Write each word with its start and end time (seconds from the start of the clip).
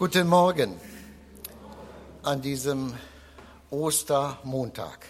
Guten 0.00 0.28
Morgen 0.28 0.80
an 2.22 2.40
diesem 2.40 2.94
Ostermontag. 3.68 5.04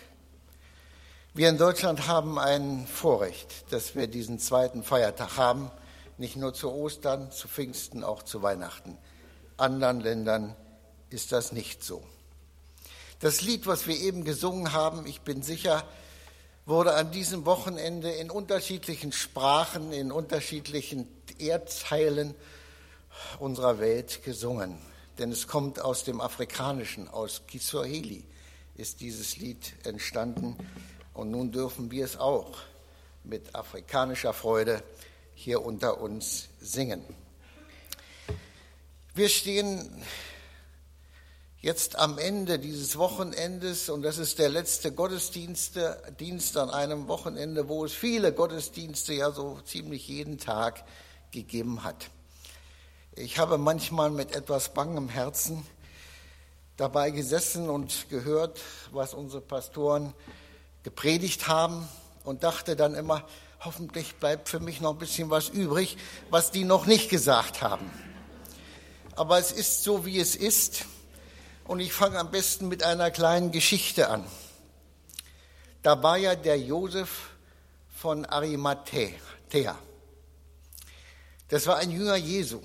Wir 1.33 1.49
in 1.49 1.59
Deutschland 1.59 2.09
haben 2.09 2.41
ein 2.41 2.89
Vorrecht, 2.89 3.73
dass 3.73 3.95
wir 3.95 4.09
diesen 4.09 4.41
zweiten 4.41 4.83
Feiertag 4.83 5.37
haben, 5.37 5.71
nicht 6.19 6.35
nur 6.35 6.55
zu 6.55 6.73
Ostern, 6.73 7.31
zu 7.31 7.47
Pfingsten, 7.47 8.03
auch 8.03 8.25
zu 8.25 8.43
Weihnachten. 8.43 8.99
Anderen 9.59 10.01
Ländern 10.01 10.57
ist 11.09 11.31
das 11.31 11.53
nicht 11.53 11.85
so. 11.85 12.03
Das 13.21 13.43
Lied, 13.43 13.69
was 13.69 13.87
wir 13.87 13.97
eben 13.97 14.25
gesungen 14.25 14.73
haben, 14.73 15.07
ich 15.07 15.21
bin 15.21 15.45
sicher, 15.45 15.85
wurde 16.67 16.95
an 16.95 17.13
diesem 17.13 17.47
Wochenende 17.47 18.11
in 18.11 18.29
unterschiedlichen 18.29 19.13
Sprachen, 19.13 19.93
in 19.93 20.11
unterschiedlichen 20.11 21.07
Erdteilen 21.39 22.35
unserer 23.39 23.79
Welt 23.79 24.23
gesungen. 24.25 24.79
Denn 25.19 25.33
es 25.33 25.47
kommt 25.47 25.81
aus 25.81 26.05
dem 26.05 26.21
Afrikanischen, 26.21 27.09
aus 27.09 27.43
Kiswahili 27.47 28.25
ist 28.75 29.01
dieses 29.01 29.37
Lied 29.37 29.75
entstanden. 29.85 30.57
Und 31.13 31.31
nun 31.31 31.53
dürfen 31.53 31.91
wir 31.91 32.05
es 32.05 32.17
auch 32.17 32.59
mit 33.25 33.55
afrikanischer 33.55 34.33
Freude 34.33 34.83
hier 35.35 35.65
unter 35.65 36.01
uns 36.01 36.49
singen. 36.61 37.05
Wir 39.15 39.29
stehen 39.29 39.91
jetzt 41.61 41.99
am 41.99 42.19
Ende 42.19 42.59
dieses 42.59 42.97
Wochenendes 42.97 43.91
und 43.91 44.03
das 44.03 44.19
ist 44.19 44.39
der 44.39 44.49
letzte 44.49 44.93
Gottesdienst 44.93 45.79
Dienst 46.19 46.57
an 46.57 46.71
einem 46.71 47.09
Wochenende, 47.09 47.69
wo 47.69 47.85
es 47.85 47.93
viele 47.93 48.33
Gottesdienste 48.33 49.13
ja 49.13 49.31
so 49.31 49.61
ziemlich 49.65 50.09
jeden 50.09 50.39
Tag 50.39 50.85
gegeben 51.31 51.85
hat. 51.85 52.11
Ich 53.23 53.39
habe 53.39 53.59
manchmal 53.59 54.09
mit 54.09 54.35
etwas 54.35 54.73
bangem 54.73 55.11
Herzen 55.11 55.67
dabei 56.79 57.11
gesessen 57.11 57.69
und 57.69 58.09
gehört, 58.09 58.59
was 58.93 59.13
unsere 59.13 59.43
Pastoren 59.43 60.15
gepredigt 60.85 61.47
haben 61.47 61.87
und 62.25 62.45
dachte 62.45 62.77
dann 62.77 62.95
immer, 62.95 63.27
hoffentlich 63.63 64.15
bleibt 64.17 64.49
für 64.49 64.59
mich 64.59 64.81
noch 64.81 64.93
ein 64.93 64.99
bisschen 64.99 65.29
was 65.29 65.51
übrig, 65.51 65.99
was 66.31 66.51
die 66.51 66.65
noch 66.65 66.87
nicht 66.87 67.11
gesagt 67.11 67.61
haben. 67.61 67.91
Aber 69.17 69.39
es 69.39 69.53
ist 69.53 69.85
so, 69.85 70.07
wie 70.07 70.19
es 70.19 70.35
ist. 70.35 70.87
Und 71.65 71.81
ich 71.81 71.93
fange 71.93 72.19
am 72.19 72.31
besten 72.31 72.69
mit 72.69 72.83
einer 72.83 73.11
kleinen 73.11 73.51
Geschichte 73.51 74.09
an. 74.09 74.25
Da 75.83 76.03
war 76.03 76.17
ja 76.17 76.37
der 76.37 76.59
Josef 76.59 77.33
von 77.95 78.25
Arimathea. 78.25 79.77
Das 81.49 81.67
war 81.67 81.77
ein 81.77 81.91
Jünger 81.91 82.17
Jesu. 82.17 82.63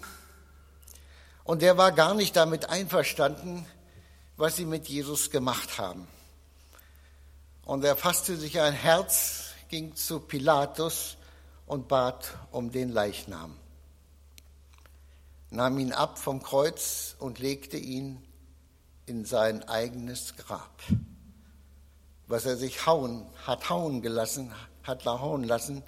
Und 1.45 1.61
der 1.61 1.77
war 1.77 1.91
gar 1.91 2.15
nicht 2.15 2.35
damit 2.35 2.69
einverstanden, 2.69 3.65
was 4.35 4.55
sie 4.55 4.65
mit 4.65 4.89
Jesus 4.89 5.29
gemacht 5.29 5.77
haben. 5.77 6.07
Und 7.63 7.85
er 7.85 7.95
fasste 7.95 8.35
sich 8.35 8.59
ein 8.59 8.73
Herz, 8.73 9.52
ging 9.69 9.95
zu 9.95 10.19
Pilatus 10.19 11.17
und 11.67 11.87
bat 11.87 12.35
um 12.52 12.71
den 12.71 12.89
Leichnam, 12.89 13.55
nahm 15.52 15.79
ihn 15.79 15.93
ab 15.93 16.17
vom 16.17 16.41
Kreuz 16.41 17.15
und 17.19 17.39
legte 17.39 17.77
ihn 17.77 18.21
in 19.05 19.23
sein 19.23 19.63
eigenes 19.69 20.35
Grab, 20.35 20.81
was 22.27 22.45
er 22.45 22.57
sich 22.57 22.87
hauen, 22.87 23.25
hat 23.45 23.69
hauen 23.69 24.02
gelassen, 24.02 24.52
hat 24.83 25.05
hauen 25.05 25.43
lassen 25.43 25.83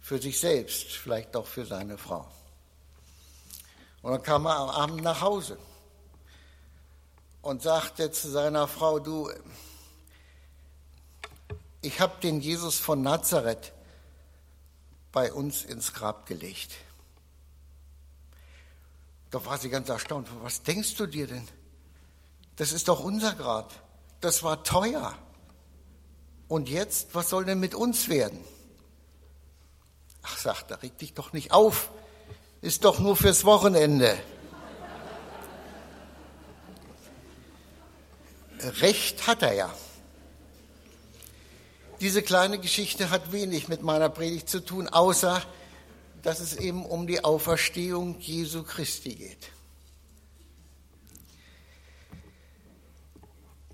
für 0.00 0.20
sich 0.20 0.38
selbst, 0.38 0.92
vielleicht 0.92 1.34
auch 1.34 1.46
für 1.46 1.64
seine 1.64 1.96
Frau. 1.96 2.26
Und 4.06 4.12
dann 4.12 4.22
kam 4.22 4.46
er 4.46 4.56
am 4.56 4.70
Abend 4.70 5.02
nach 5.02 5.20
Hause 5.20 5.58
und 7.42 7.60
sagte 7.60 8.12
zu 8.12 8.30
seiner 8.30 8.68
Frau, 8.68 9.00
du, 9.00 9.28
ich 11.80 12.00
habe 12.00 12.12
den 12.22 12.40
Jesus 12.40 12.78
von 12.78 13.02
Nazareth 13.02 13.72
bei 15.10 15.32
uns 15.32 15.64
ins 15.64 15.92
Grab 15.92 16.24
gelegt. 16.26 16.70
Da 19.32 19.44
war 19.44 19.58
sie 19.58 19.70
ganz 19.70 19.88
erstaunt. 19.88 20.28
Was 20.40 20.62
denkst 20.62 20.94
du 20.94 21.08
dir 21.08 21.26
denn? 21.26 21.48
Das 22.54 22.70
ist 22.70 22.86
doch 22.86 23.00
unser 23.00 23.34
Grab. 23.34 23.74
Das 24.20 24.44
war 24.44 24.62
teuer. 24.62 25.18
Und 26.46 26.68
jetzt, 26.68 27.12
was 27.16 27.28
soll 27.28 27.44
denn 27.44 27.58
mit 27.58 27.74
uns 27.74 28.08
werden? 28.08 28.38
Ach, 30.22 30.38
sagt 30.38 30.70
er, 30.70 30.80
reg 30.84 30.96
dich 30.96 31.12
doch 31.12 31.32
nicht 31.32 31.50
auf 31.50 31.90
ist 32.66 32.84
doch 32.84 32.98
nur 32.98 33.14
fürs 33.14 33.44
Wochenende. 33.44 34.18
Recht 38.80 39.28
hat 39.28 39.42
er 39.42 39.52
ja. 39.52 39.74
Diese 42.00 42.22
kleine 42.22 42.58
Geschichte 42.58 43.10
hat 43.10 43.30
wenig 43.30 43.68
mit 43.68 43.82
meiner 43.82 44.08
Predigt 44.08 44.48
zu 44.48 44.58
tun, 44.58 44.88
außer 44.88 45.40
dass 46.22 46.40
es 46.40 46.56
eben 46.56 46.84
um 46.84 47.06
die 47.06 47.22
Auferstehung 47.22 48.18
Jesu 48.18 48.64
Christi 48.64 49.14
geht. 49.14 49.52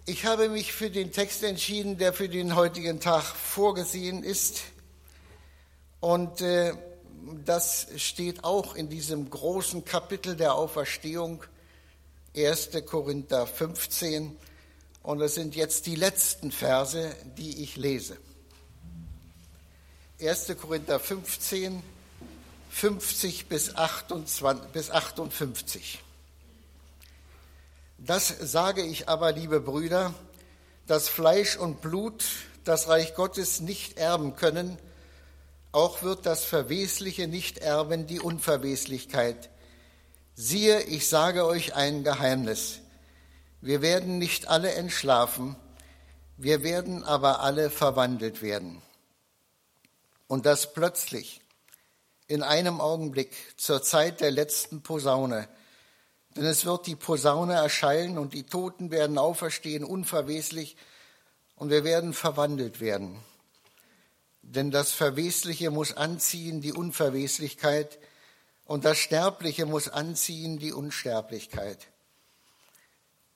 Ich 0.05 0.27
habe 0.27 0.51
mich 0.51 0.75
für 0.75 0.91
den 0.91 1.13
Text 1.13 1.43
entschieden, 1.45 1.97
der 1.97 2.13
für 2.13 2.29
den 2.29 2.55
heutigen 2.55 3.01
Tag 3.01 3.23
vorgesehen 3.23 4.23
ist. 4.23 4.65
Und 6.01 6.43
äh, 6.43 6.75
das 7.45 7.87
steht 7.97 8.45
auch 8.45 8.75
in 8.75 8.89
diesem 8.89 9.29
großen 9.31 9.85
Kapitel 9.85 10.35
der 10.37 10.55
Auferstehung, 10.55 11.45
1. 12.37 12.71
Korinther 12.87 13.47
15. 13.47 14.37
Und 15.03 15.19
das 15.19 15.35
sind 15.35 15.55
jetzt 15.55 15.85
die 15.87 15.97
letzten 15.97 16.53
Verse, 16.53 17.15
die 17.37 17.63
ich 17.63 17.77
lese. 17.77 18.17
1. 20.21 20.53
Korinther 20.61 21.01
15, 21.01 21.83
50 22.71 23.47
bis 23.47 23.75
58. 23.77 26.03
Das 27.99 28.29
sage 28.29 28.83
ich 28.83 29.09
aber, 29.09 29.33
liebe 29.33 29.61
Brüder, 29.61 30.15
dass 30.87 31.09
Fleisch 31.09 31.57
und 31.57 31.81
Blut 31.83 32.25
das 32.65 32.89
Reich 32.89 33.15
Gottes 33.15 33.61
nicht 33.61 33.99
erben 33.99 34.35
können, 34.37 34.79
auch 35.73 36.03
wird 36.03 36.27
das 36.27 36.45
Verwesliche 36.45 37.27
nicht 37.27 37.59
erben 37.59 38.07
die 38.07 38.21
Unverweslichkeit. 38.21 39.49
Siehe, 40.35 40.83
ich 40.83 41.09
sage 41.09 41.47
euch 41.47 41.75
ein 41.75 42.05
Geheimnis. 42.05 42.81
Wir 43.63 43.81
werden 43.81 44.19
nicht 44.19 44.49
alle 44.49 44.73
entschlafen, 44.73 45.57
wir 46.37 46.63
werden 46.63 47.05
aber 47.05 47.41
alle 47.41 47.71
verwandelt 47.71 48.43
werden. 48.43 48.83
Und 50.27 50.45
das 50.47 50.75
plötzlich, 50.75 51.41
in 52.27 52.43
einem 52.43 52.81
Augenblick, 52.81 53.35
zur 53.57 53.83
Zeit 53.83 54.21
der 54.21 54.31
letzten 54.31 54.83
Posaune. 54.83 55.49
Denn 56.37 56.45
es 56.45 56.65
wird 56.65 56.87
die 56.87 56.97
Posaune 56.97 57.55
erschallen 57.55 58.19
und 58.19 58.35
die 58.35 58.45
Toten 58.45 58.91
werden 58.91 59.19
auferstehen, 59.19 59.85
unverweslich, 59.85 60.77
und 61.55 61.71
wir 61.71 61.85
werden 61.85 62.15
verwandelt 62.15 62.81
werden 62.81 63.23
denn 64.43 64.71
das 64.71 64.93
Verwesliche 64.93 65.71
muss 65.71 65.97
anziehen 65.97 66.61
die 66.61 66.73
Unverweslichkeit 66.73 67.99
und 68.65 68.85
das 68.85 68.99
Sterbliche 68.99 69.67
muss 69.67 69.89
anziehen 69.89 70.59
die 70.59 70.73
Unsterblichkeit. 70.73 71.89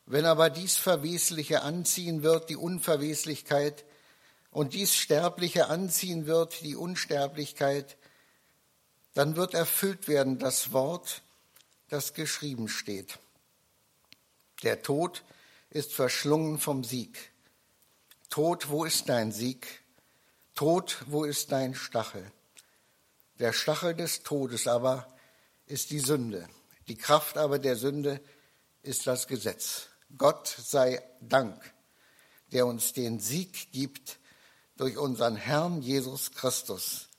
Wenn 0.05 0.25
aber 0.25 0.51
dies 0.51 0.77
Verwesliche 0.77 1.63
anziehen 1.63 2.23
wird, 2.23 2.49
die 2.51 2.57
Unverweslichkeit, 2.57 3.85
und 4.57 4.73
dies 4.73 4.95
Sterbliche 4.95 5.69
anziehen 5.69 6.25
wird, 6.25 6.63
die 6.63 6.77
Unsterblichkeit, 6.77 7.99
dann 9.13 9.37
wird 9.37 9.53
erfüllt 9.53 10.09
werden 10.09 10.39
das 10.39 10.73
Wort, 10.73 11.21
das 11.91 12.15
geschrieben 12.15 12.71
steht. 12.71 13.19
Der 14.63 14.81
Tod 14.81 15.25
ist 15.69 15.93
verschlungen 15.93 16.59
vom 16.59 16.85
Sieg. 16.85 17.33
Tod, 18.31 18.71
wo 18.71 18.87
ist 18.87 19.11
dein 19.11 19.31
Sieg? 19.31 19.83
Tod, 20.57 21.05
wo 21.09 21.25
ist 21.25 21.53
dein 21.53 21.75
Stachel? 21.75 22.33
Der 23.39 23.53
Stachel 23.53 23.95
des 23.95 24.23
Todes 24.23 24.67
aber 24.67 25.07
ist 25.67 25.91
die 25.91 26.01
Sünde. 26.01 26.49
Die 26.89 26.97
Kraft 26.97 27.37
aber 27.37 27.59
der 27.59 27.77
Sünde 27.77 28.23
ist 28.83 29.07
das 29.07 29.27
Gesetz. 29.27 29.89
Gott 30.17 30.49
sei 30.49 31.03
Dank, 31.21 31.61
der 32.53 32.65
uns 32.65 32.95
den 32.95 33.21
Sieg 33.21 33.71
gibt 33.73 34.19
durch 34.79 34.97
unseren 34.97 35.37
Herrn 35.37 35.83
Jesus 35.83 36.33
Christus. 36.33 37.11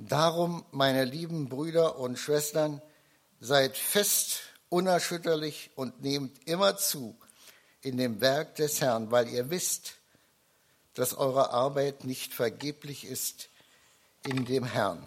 Darum, 0.00 0.66
meine 0.72 1.04
lieben 1.04 1.48
Brüder 1.48 2.00
und 2.00 2.18
Schwestern, 2.18 2.82
seid 3.38 3.76
fest, 3.76 4.40
unerschütterlich 4.68 5.70
und 5.76 6.02
nehmt 6.02 6.48
immer 6.48 6.76
zu 6.76 7.16
in 7.82 7.98
dem 7.98 8.20
Werk 8.20 8.56
des 8.56 8.80
Herrn, 8.80 9.12
weil 9.12 9.28
ihr 9.28 9.48
wisst, 9.48 9.97
dass 10.98 11.14
eure 11.14 11.52
Arbeit 11.52 12.02
nicht 12.02 12.34
vergeblich 12.34 13.04
ist 13.04 13.50
in 14.26 14.44
dem 14.46 14.64
Herrn. 14.64 15.00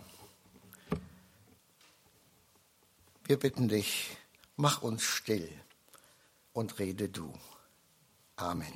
Wir 3.26 3.38
bitten 3.38 3.68
dich, 3.68 4.16
Mach 4.56 4.84
uns 4.84 5.04
still 5.04 5.50
und 6.54 6.80
rede 6.80 7.10
du. 7.10 7.34
Amen. 8.38 8.72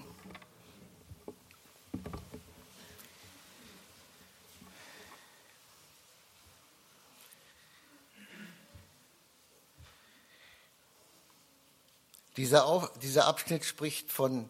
Dieser, 12.35 12.65
Auf, 12.65 12.91
dieser 12.99 13.25
Abschnitt 13.27 13.63
spricht 13.63 14.11
von 14.11 14.49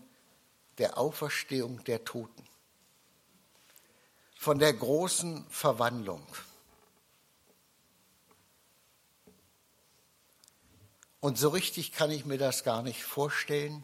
der 0.80 0.98
Auferstehung 0.98 1.84
der 1.84 2.04
Toten, 2.06 2.55
von 4.46 4.60
der 4.60 4.74
großen 4.74 5.44
Verwandlung. 5.50 6.22
Und 11.20 11.40
so 11.40 11.50
richtig 11.50 11.94
kann 11.94 12.12
ich 12.12 12.26
mir 12.26 12.38
das 12.38 12.64
gar 12.64 12.84
nicht 12.84 13.02
vorstellen. 13.02 13.84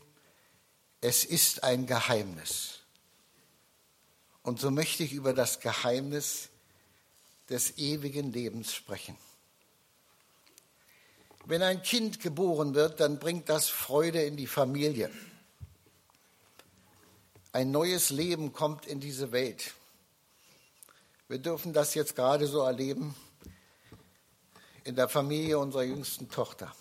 Es 1.01 1.25
ist 1.25 1.63
ein 1.63 1.87
Geheimnis. 1.87 2.81
Und 4.43 4.59
so 4.59 4.69
möchte 4.69 5.03
ich 5.03 5.13
über 5.13 5.33
das 5.33 5.61
Geheimnis 5.61 6.49
des 7.49 7.79
ewigen 7.79 8.31
Lebens 8.31 8.71
sprechen. 8.71 9.17
Wenn 11.45 11.63
ein 11.63 11.81
Kind 11.81 12.19
geboren 12.19 12.75
wird, 12.75 12.99
dann 12.99 13.17
bringt 13.17 13.49
das 13.49 13.67
Freude 13.67 14.21
in 14.21 14.37
die 14.37 14.45
Familie. 14.45 15.09
Ein 17.51 17.71
neues 17.71 18.11
Leben 18.11 18.53
kommt 18.53 18.85
in 18.85 18.99
diese 18.99 19.31
Welt. 19.31 19.73
Wir 21.31 21.39
dürfen 21.39 21.71
das 21.71 21.93
jetzt 21.93 22.17
gerade 22.17 22.45
so 22.45 22.59
erleben 22.59 23.15
in 24.83 24.97
der 24.97 25.07
Familie 25.07 25.59
unserer 25.59 25.83
jüngsten 25.83 26.29
Tochter, 26.29 26.75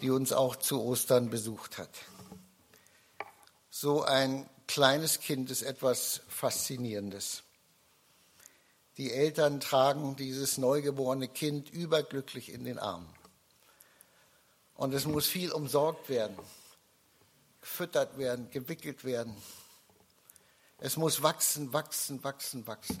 die 0.00 0.08
uns 0.08 0.32
auch 0.32 0.56
zu 0.56 0.80
Ostern 0.82 1.28
besucht 1.28 1.76
hat. 1.76 1.90
So 3.68 4.02
ein 4.02 4.48
kleines 4.66 5.20
Kind 5.20 5.50
ist 5.50 5.60
etwas 5.60 6.22
Faszinierendes. 6.26 7.42
Die 8.96 9.12
Eltern 9.12 9.60
tragen 9.60 10.16
dieses 10.16 10.56
neugeborene 10.56 11.28
Kind 11.28 11.68
überglücklich 11.68 12.50
in 12.50 12.64
den 12.64 12.78
Arm. 12.78 13.06
Und 14.74 14.94
es 14.94 15.04
muss 15.04 15.26
viel 15.26 15.52
umsorgt 15.52 16.08
werden, 16.08 16.38
gefüttert 17.60 18.16
werden, 18.16 18.50
gewickelt 18.50 19.04
werden. 19.04 19.36
Es 20.84 20.96
muss 20.96 21.22
wachsen, 21.22 21.72
wachsen, 21.72 22.24
wachsen, 22.24 22.66
wachsen. 22.66 23.00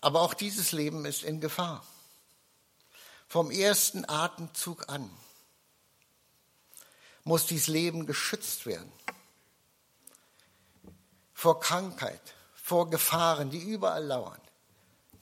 Aber 0.00 0.22
auch 0.22 0.32
dieses 0.32 0.72
Leben 0.72 1.04
ist 1.04 1.22
in 1.22 1.42
Gefahr. 1.42 1.84
Vom 3.28 3.50
ersten 3.50 4.08
Atemzug 4.08 4.88
an 4.88 5.10
muss 7.24 7.44
dieses 7.44 7.66
Leben 7.66 8.06
geschützt 8.06 8.64
werden 8.64 8.90
vor 11.34 11.60
Krankheit, 11.60 12.22
vor 12.54 12.88
Gefahren, 12.88 13.50
die 13.50 13.58
überall 13.58 14.06
lauern. 14.06 14.40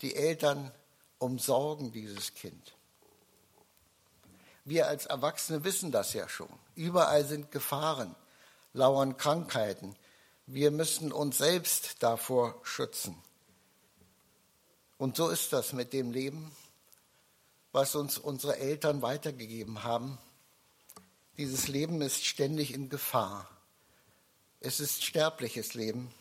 Die 0.03 0.15
Eltern 0.15 0.71
umsorgen 1.19 1.91
dieses 1.91 2.35
Kind. 2.35 2.77
Wir 4.71 4.87
als 4.87 5.07
Erwachsene 5.07 5.65
wissen 5.65 5.91
das 5.91 6.13
ja 6.13 6.29
schon. 6.29 6.49
Überall 6.77 7.25
sind 7.25 7.51
Gefahren, 7.51 8.15
lauern 8.73 9.17
Krankheiten. 9.17 9.97
Wir 10.47 10.71
müssen 10.71 11.11
uns 11.11 11.39
selbst 11.39 12.05
davor 12.05 12.55
schützen. 12.63 13.21
Und 14.97 15.17
so 15.17 15.29
ist 15.29 15.53
das 15.53 15.73
mit 15.73 15.93
dem 15.93 16.13
Leben, 16.13 16.53
was 17.73 17.97
uns 17.97 18.17
unsere 18.17 18.59
Eltern 18.59 19.03
weitergegeben 19.03 19.83
haben. 19.83 20.19
Dieses 21.37 21.67
Leben 21.67 22.01
ist 22.01 22.25
ständig 22.25 22.73
in 22.73 22.89
Gefahr. 22.89 23.51
Es 24.61 24.79
ist 24.79 25.03
sterbliches 25.03 25.75
Leben. 25.75 26.15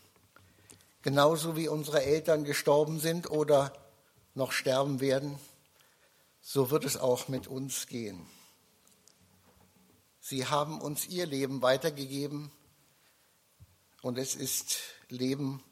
Genauso 1.04 1.56
wie 1.56 1.68
unsere 1.68 2.02
Eltern 2.02 2.46
gestorben 2.46 3.00
sind 3.00 3.30
oder 3.30 3.72
noch 4.34 4.52
sterben 4.52 5.02
werden, 5.02 5.38
so 6.42 6.72
wird 6.72 6.84
es 6.84 6.98
auch 6.98 7.28
mit 7.28 7.46
uns 7.46 7.86
gehen. 7.86 8.26
Sie 10.30 10.46
haben 10.46 10.80
uns 10.80 11.08
ihr 11.08 11.26
Leben 11.26 11.62
weitergegeben 11.62 12.52
und 14.02 14.18
es 14.18 14.36
ist 14.36 14.78
Leben, 15.10 15.64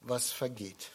was 0.00 0.30
vergeht. 0.30 0.92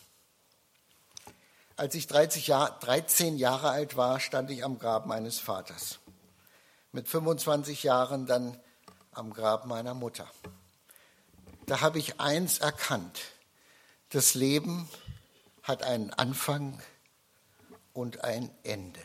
Als 1.75 1.95
ich 1.95 2.07
13 2.07 3.37
Jahre 3.37 3.69
alt 3.69 3.97
war, 3.97 4.19
stand 4.19 4.49
ich 4.51 4.63
am 4.63 4.79
Grab 4.79 5.05
meines 5.05 5.39
Vaters. 5.39 5.99
Mit 6.91 7.07
25 7.07 7.83
Jahren 7.83 8.25
dann 8.25 8.57
am 9.11 9.33
Grab 9.33 9.65
meiner 9.65 9.93
Mutter 9.93 10.27
da 11.67 11.81
habe 11.81 11.99
ich 11.99 12.19
eins 12.19 12.57
erkannt. 12.59 13.19
Das 14.09 14.33
Leben 14.33 14.89
hat 15.63 15.83
einen 15.83 16.11
Anfang 16.13 16.81
und 17.93 18.23
ein 18.23 18.49
Ende. 18.63 19.01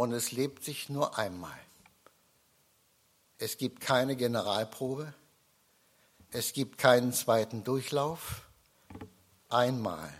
Und 0.00 0.12
es 0.12 0.32
lebt 0.32 0.64
sich 0.64 0.88
nur 0.88 1.18
einmal. 1.18 1.58
Es 3.36 3.58
gibt 3.58 3.82
keine 3.82 4.16
Generalprobe. 4.16 5.12
Es 6.30 6.54
gibt 6.54 6.78
keinen 6.78 7.12
zweiten 7.12 7.64
Durchlauf. 7.64 8.48
Einmal. 9.50 10.10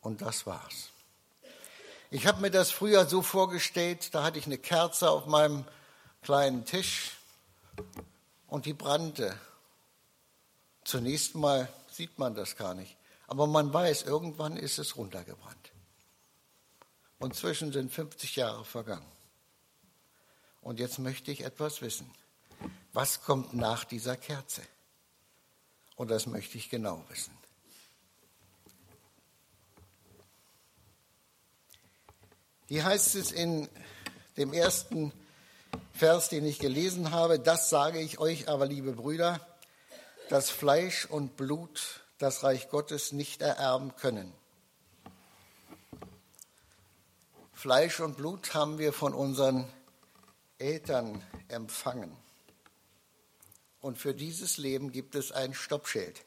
Und 0.00 0.22
das 0.22 0.46
war's. 0.46 0.88
Ich 2.10 2.26
habe 2.26 2.40
mir 2.40 2.50
das 2.50 2.70
früher 2.70 3.04
so 3.04 3.20
vorgestellt, 3.20 4.14
da 4.14 4.22
hatte 4.22 4.38
ich 4.38 4.46
eine 4.46 4.56
Kerze 4.56 5.10
auf 5.10 5.26
meinem 5.26 5.66
kleinen 6.22 6.64
Tisch 6.64 7.18
und 8.46 8.64
die 8.64 8.72
brannte. 8.72 9.38
Zunächst 10.84 11.34
mal 11.34 11.68
sieht 11.92 12.18
man 12.18 12.34
das 12.34 12.56
gar 12.56 12.72
nicht, 12.72 12.96
aber 13.26 13.46
man 13.46 13.74
weiß, 13.74 14.04
irgendwann 14.04 14.56
ist 14.56 14.78
es 14.78 14.96
runtergebrannt. 14.96 15.59
Und 17.20 17.36
zwischen 17.36 17.70
sind 17.70 17.92
50 17.92 18.36
Jahre 18.36 18.64
vergangen. 18.64 19.06
Und 20.62 20.80
jetzt 20.80 20.98
möchte 20.98 21.30
ich 21.30 21.44
etwas 21.44 21.82
wissen. 21.82 22.10
Was 22.92 23.22
kommt 23.22 23.54
nach 23.54 23.84
dieser 23.84 24.16
Kerze? 24.16 24.62
Und 25.96 26.10
das 26.10 26.26
möchte 26.26 26.56
ich 26.56 26.70
genau 26.70 27.04
wissen. 27.08 27.36
Hier 32.66 32.84
heißt 32.84 33.14
es 33.16 33.32
in 33.32 33.68
dem 34.38 34.54
ersten 34.54 35.12
Vers, 35.92 36.30
den 36.30 36.46
ich 36.46 36.58
gelesen 36.58 37.10
habe, 37.10 37.38
das 37.38 37.68
sage 37.68 38.00
ich 38.00 38.18
euch 38.18 38.48
aber, 38.48 38.64
liebe 38.64 38.92
Brüder, 38.92 39.46
dass 40.30 40.48
Fleisch 40.48 41.04
und 41.04 41.36
Blut 41.36 42.00
das 42.16 42.44
Reich 42.44 42.70
Gottes 42.70 43.12
nicht 43.12 43.42
ererben 43.42 43.94
können. 43.96 44.39
Fleisch 47.60 48.00
und 48.00 48.16
Blut 48.16 48.54
haben 48.54 48.78
wir 48.78 48.90
von 48.90 49.12
unseren 49.12 49.70
Eltern 50.56 51.22
empfangen. 51.48 52.16
Und 53.82 53.98
für 53.98 54.14
dieses 54.14 54.56
Leben 54.56 54.92
gibt 54.92 55.14
es 55.14 55.30
ein 55.30 55.52
Stoppschild. 55.52 56.24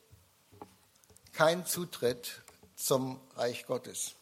Kein 1.31 1.65
Zutritt 1.65 2.43
zum 2.75 3.19
Reich 3.35 3.65
Gottes. 3.65 4.13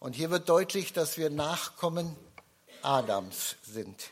Und 0.00 0.16
hier 0.16 0.30
wird 0.30 0.48
deutlich, 0.48 0.92
dass 0.92 1.16
wir 1.16 1.30
Nachkommen 1.30 2.16
Adams 2.82 3.54
sind. 3.62 4.10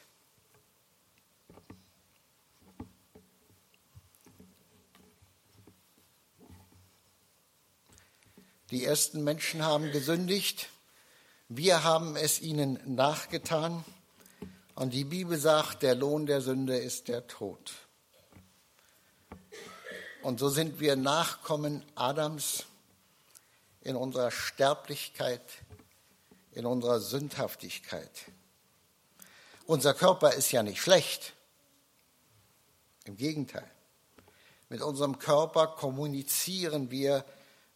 Die 8.71 8.85
ersten 8.85 9.25
Menschen 9.25 9.65
haben 9.65 9.91
gesündigt, 9.91 10.71
wir 11.53 11.83
haben 11.83 12.15
es 12.15 12.41
ihnen 12.41 12.79
nachgetan 12.85 13.85
und 14.77 14.95
die 14.95 15.03
Bibel 15.03 15.37
sagt, 15.37 15.83
der 15.83 15.97
Lohn 15.97 16.25
der 16.25 16.41
Sünde 16.41 16.79
ist 16.79 17.09
der 17.09 17.27
Tod. 17.27 17.73
Und 20.23 20.39
so 20.39 20.49
sind 20.49 20.79
wir 20.79 20.95
Nachkommen 20.95 21.85
Adams 21.97 22.67
in 23.81 23.97
unserer 23.97 24.31
Sterblichkeit, 24.31 25.43
in 26.53 26.67
unserer 26.67 27.01
Sündhaftigkeit. 27.01 28.27
Unser 29.67 29.93
Körper 29.93 30.35
ist 30.35 30.53
ja 30.53 30.63
nicht 30.63 30.81
schlecht. 30.81 31.33
Im 33.07 33.17
Gegenteil. 33.17 33.69
Mit 34.69 34.83
unserem 34.83 35.19
Körper 35.19 35.67
kommunizieren 35.67 36.93
wir 36.93 37.25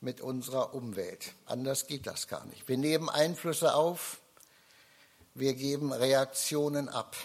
mit 0.04 0.20
unserer 0.20 0.74
Umwelt. 0.74 1.32
Anders 1.46 1.86
geht 1.86 2.06
das 2.06 2.28
gar 2.28 2.44
nicht. 2.46 2.68
Wir 2.68 2.76
nehmen 2.76 3.08
Einflüsse 3.08 3.74
auf, 3.74 4.20
wir 5.34 5.54
geben 5.54 5.92
Reaktionen 5.92 6.88
ab. 6.88 7.16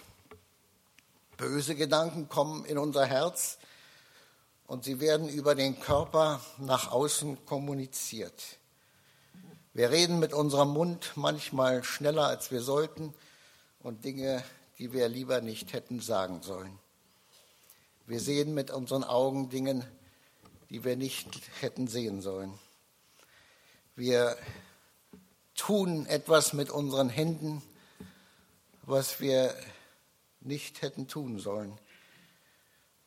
Böse 1.37 1.75
Gedanken 1.75 2.27
kommen 2.29 2.65
in 2.65 2.77
unser 2.77 3.05
Herz 3.05 3.59
und 4.65 4.83
sie 4.83 4.99
werden 4.99 5.29
über 5.29 5.55
den 5.55 5.79
Körper 5.79 6.41
nach 6.57 6.91
außen 6.91 7.45
kommuniziert. 7.45 8.57
Wir 9.73 9.91
reden 9.91 10.19
mit 10.19 10.33
unserem 10.33 10.69
Mund 10.69 11.11
manchmal 11.15 11.83
schneller, 11.83 12.27
als 12.27 12.49
wir 12.49 12.61
sollten 12.61 13.13
und 13.81 14.03
Dinge, 14.03 14.43
die 14.77 14.91
wir 14.93 15.07
lieber 15.07 15.41
nicht 15.41 15.73
hätten 15.73 15.99
sagen 15.99 16.41
sollen. 16.41 16.79
Wir 18.07 18.19
sehen 18.19 18.53
mit 18.53 18.71
unseren 18.71 19.03
Augen 19.03 19.49
Dinge, 19.49 19.85
die 20.69 20.83
wir 20.83 20.95
nicht 20.95 21.29
hätten 21.61 21.87
sehen 21.87 22.21
sollen. 22.21 22.57
Wir 23.99 24.37
tun 25.55 26.05
etwas 26.05 26.53
mit 26.53 26.69
unseren 26.69 27.09
Händen, 27.09 27.61
was 28.83 29.19
wir 29.19 29.53
nicht 30.39 30.81
hätten 30.81 31.09
tun 31.09 31.37
sollen. 31.37 31.77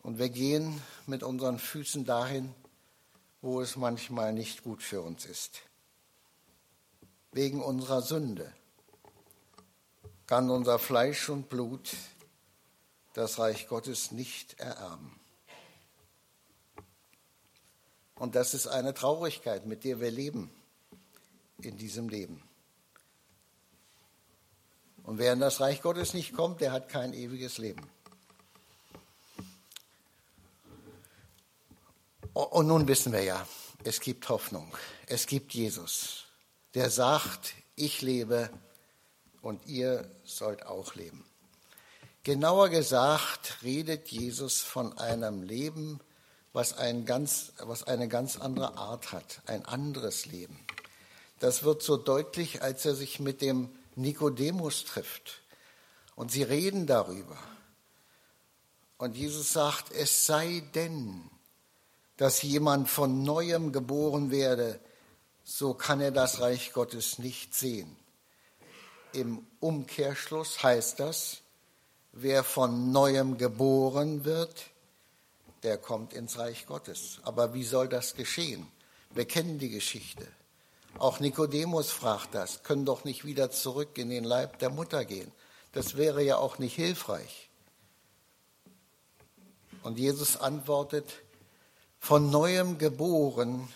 Und 0.02 0.18
wir 0.18 0.28
gehen 0.28 0.82
mit 1.06 1.22
unseren 1.22 1.58
Füßen 1.58 2.04
dahin, 2.04 2.54
wo 3.40 3.62
es 3.62 3.76
manchmal 3.76 4.34
nicht 4.34 4.64
gut 4.64 4.82
für 4.82 5.00
uns 5.00 5.24
ist. 5.24 5.62
Wegen 7.30 7.62
unserer 7.62 8.02
Sünde 8.02 8.52
kann 10.26 10.50
unser 10.50 10.78
Fleisch 10.78 11.30
und 11.30 11.48
Blut 11.48 11.96
das 13.14 13.38
Reich 13.38 13.66
Gottes 13.66 14.12
nicht 14.12 14.60
ererben. 14.60 15.18
Und 18.14 18.34
das 18.34 18.52
ist 18.52 18.66
eine 18.66 18.92
Traurigkeit, 18.92 19.64
mit 19.64 19.84
der 19.84 19.98
wir 19.98 20.10
leben 20.10 20.50
in 21.64 21.76
diesem 21.76 22.08
Leben. 22.08 22.42
Und 25.04 25.18
wer 25.18 25.32
in 25.32 25.40
das 25.40 25.60
Reich 25.60 25.82
Gottes 25.82 26.14
nicht 26.14 26.32
kommt, 26.32 26.60
der 26.60 26.72
hat 26.72 26.88
kein 26.88 27.12
ewiges 27.12 27.58
Leben. 27.58 27.82
Und 32.34 32.66
nun 32.66 32.88
wissen 32.88 33.12
wir 33.12 33.22
ja, 33.22 33.46
es 33.84 34.00
gibt 34.00 34.28
Hoffnung. 34.28 34.74
Es 35.06 35.26
gibt 35.26 35.52
Jesus, 35.54 36.24
der 36.74 36.88
sagt, 36.88 37.54
ich 37.76 38.00
lebe 38.00 38.48
und 39.42 39.66
ihr 39.66 40.08
sollt 40.24 40.66
auch 40.66 40.94
leben. 40.94 41.24
Genauer 42.22 42.68
gesagt 42.68 43.58
redet 43.62 44.08
Jesus 44.08 44.60
von 44.62 44.96
einem 44.96 45.42
Leben, 45.42 46.00
was, 46.52 46.78
ein 46.78 47.04
ganz, 47.04 47.52
was 47.58 47.82
eine 47.82 48.08
ganz 48.08 48.36
andere 48.36 48.76
Art 48.76 49.12
hat, 49.12 49.42
ein 49.46 49.64
anderes 49.64 50.26
Leben. 50.26 50.58
Das 51.42 51.64
wird 51.64 51.82
so 51.82 51.96
deutlich, 51.96 52.62
als 52.62 52.84
er 52.86 52.94
sich 52.94 53.18
mit 53.18 53.42
dem 53.42 53.68
Nikodemus 53.96 54.84
trifft. 54.84 55.42
Und 56.14 56.30
sie 56.30 56.44
reden 56.44 56.86
darüber. 56.86 57.36
Und 58.96 59.16
Jesus 59.16 59.52
sagt, 59.52 59.90
es 59.90 60.24
sei 60.24 60.62
denn, 60.76 61.28
dass 62.16 62.42
jemand 62.42 62.88
von 62.88 63.24
neuem 63.24 63.72
geboren 63.72 64.30
werde, 64.30 64.78
so 65.42 65.74
kann 65.74 66.00
er 66.00 66.12
das 66.12 66.40
Reich 66.40 66.72
Gottes 66.72 67.18
nicht 67.18 67.56
sehen. 67.56 67.96
Im 69.12 69.44
Umkehrschluss 69.58 70.62
heißt 70.62 71.00
das, 71.00 71.38
wer 72.12 72.44
von 72.44 72.92
neuem 72.92 73.36
geboren 73.36 74.24
wird, 74.24 74.66
der 75.64 75.76
kommt 75.76 76.12
ins 76.12 76.38
Reich 76.38 76.66
Gottes. 76.66 77.18
Aber 77.24 77.52
wie 77.52 77.64
soll 77.64 77.88
das 77.88 78.14
geschehen? 78.14 78.68
Wir 79.10 79.24
kennen 79.24 79.58
die 79.58 79.70
Geschichte. 79.70 80.28
Auch 80.98 81.20
Nikodemus 81.20 81.90
fragt 81.90 82.34
das, 82.34 82.62
können 82.62 82.84
doch 82.84 83.04
nicht 83.04 83.24
wieder 83.24 83.50
zurück 83.50 83.98
in 83.98 84.10
den 84.10 84.24
Leib 84.24 84.58
der 84.58 84.70
Mutter 84.70 85.04
gehen. 85.04 85.32
Das 85.72 85.96
wäre 85.96 86.22
ja 86.22 86.36
auch 86.36 86.58
nicht 86.58 86.74
hilfreich. 86.74 87.48
Und 89.82 89.98
Jesus 89.98 90.36
antwortet, 90.36 91.10
von 91.98 92.30
neuem 92.30 92.78
geboren 92.78 93.68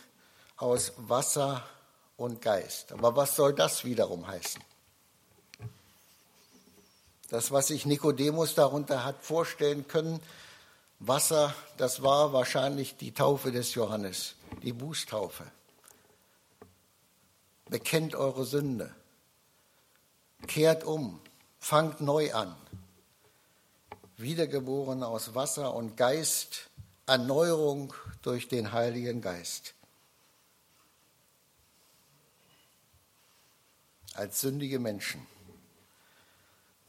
aus 0.56 0.92
Wasser 0.96 1.64
und 2.16 2.42
Geist. 2.42 2.92
Aber 2.92 3.16
was 3.16 3.36
soll 3.36 3.54
das 3.54 3.84
wiederum 3.84 4.26
heißen? 4.26 4.62
Das, 7.28 7.50
was 7.50 7.68
sich 7.68 7.86
Nikodemus 7.86 8.54
darunter 8.54 9.04
hat 9.04 9.22
vorstellen 9.22 9.88
können, 9.88 10.20
Wasser, 10.98 11.54
das 11.76 12.02
war 12.02 12.32
wahrscheinlich 12.32 12.96
die 12.96 13.12
Taufe 13.12 13.52
des 13.52 13.74
Johannes, 13.74 14.36
die 14.62 14.72
Bußtaufe. 14.72 15.44
Bekennt 17.68 18.14
eure 18.14 18.44
Sünde, 18.44 18.94
kehrt 20.46 20.84
um, 20.84 21.20
fangt 21.58 22.00
neu 22.00 22.32
an. 22.32 22.54
Wiedergeboren 24.16 25.02
aus 25.02 25.34
Wasser 25.34 25.74
und 25.74 25.96
Geist, 25.96 26.70
Erneuerung 27.06 27.92
durch 28.22 28.46
den 28.46 28.72
Heiligen 28.72 29.20
Geist. 29.20 29.74
Als 34.14 34.40
sündige 34.40 34.78
Menschen 34.78 35.26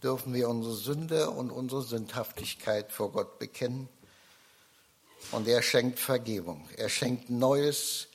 dürfen 0.03 0.33
wir 0.35 0.47
unsere 0.47 0.75
Sünde 0.75 1.31
und 1.31 1.49
unsere 1.49 1.81
Sündhaftigkeit 1.81 2.91
vor 2.91 3.11
Gott 3.11 3.39
bekennen. 3.39 3.89
Und 5.31 5.47
er 5.47 5.63
schenkt 5.63 5.97
Vergebung. 5.99 6.69
Er 6.77 6.87
schenkt 6.87 7.31
neues 7.31 8.07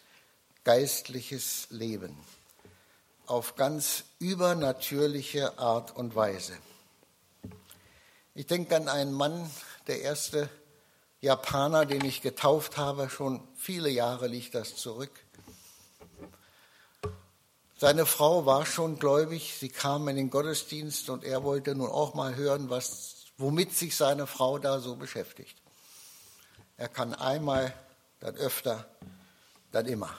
geistliches 0.64 1.66
Leben 1.70 2.16
auf 3.32 3.56
ganz 3.56 4.04
übernatürliche 4.18 5.58
Art 5.58 5.96
und 5.96 6.14
Weise. 6.14 6.52
Ich 8.34 8.46
denke 8.46 8.76
an 8.76 8.88
einen 8.88 9.14
Mann, 9.14 9.50
der 9.86 10.02
erste 10.02 10.50
Japaner, 11.22 11.86
den 11.86 12.04
ich 12.04 12.20
getauft 12.20 12.76
habe, 12.76 13.08
schon 13.08 13.40
viele 13.56 13.88
Jahre 13.88 14.26
liegt 14.26 14.54
das 14.54 14.76
zurück. 14.76 15.12
Seine 17.78 18.04
Frau 18.04 18.44
war 18.44 18.66
schon 18.66 18.98
gläubig, 18.98 19.56
sie 19.58 19.70
kam 19.70 20.08
in 20.08 20.16
den 20.16 20.28
Gottesdienst 20.28 21.08
und 21.08 21.24
er 21.24 21.42
wollte 21.42 21.74
nun 21.74 21.88
auch 21.88 22.12
mal 22.12 22.36
hören, 22.36 22.68
was, 22.68 23.14
womit 23.38 23.74
sich 23.74 23.96
seine 23.96 24.26
Frau 24.26 24.58
da 24.58 24.78
so 24.78 24.96
beschäftigt. 24.96 25.56
Er 26.76 26.90
kann 26.90 27.14
einmal, 27.14 27.72
dann 28.20 28.36
öfter, 28.36 28.86
dann 29.70 29.86
immer. 29.86 30.10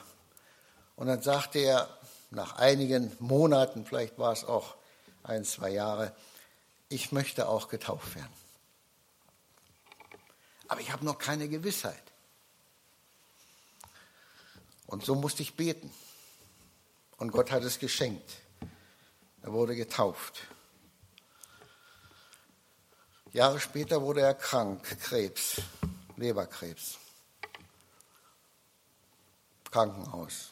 Und 0.96 1.06
dann 1.06 1.22
sagte 1.22 1.60
er 1.60 1.88
nach 2.34 2.56
einigen 2.56 3.12
Monaten, 3.20 3.86
vielleicht 3.86 4.18
war 4.18 4.32
es 4.32 4.44
auch 4.44 4.74
ein, 5.22 5.44
zwei 5.44 5.70
Jahre, 5.70 6.14
ich 6.88 7.12
möchte 7.12 7.48
auch 7.48 7.68
getauft 7.68 8.14
werden 8.14 8.44
aber 10.68 10.80
ich 10.80 10.90
habe 10.90 11.04
noch 11.04 11.18
keine 11.18 11.48
Gewissheit. 11.48 12.02
Und 14.86 15.04
so 15.04 15.14
musste 15.14 15.42
ich 15.42 15.54
beten. 15.54 15.92
Und 17.16 17.30
Gott 17.30 17.50
hat 17.50 17.62
es 17.62 17.78
geschenkt. 17.78 18.28
Er 19.42 19.52
wurde 19.52 19.76
getauft. 19.76 20.40
Jahre 23.32 23.60
später 23.60 24.02
wurde 24.02 24.22
er 24.22 24.34
krank, 24.34 24.82
Krebs, 25.00 25.60
Leberkrebs. 26.16 26.98
Krankenhaus. 29.70 30.50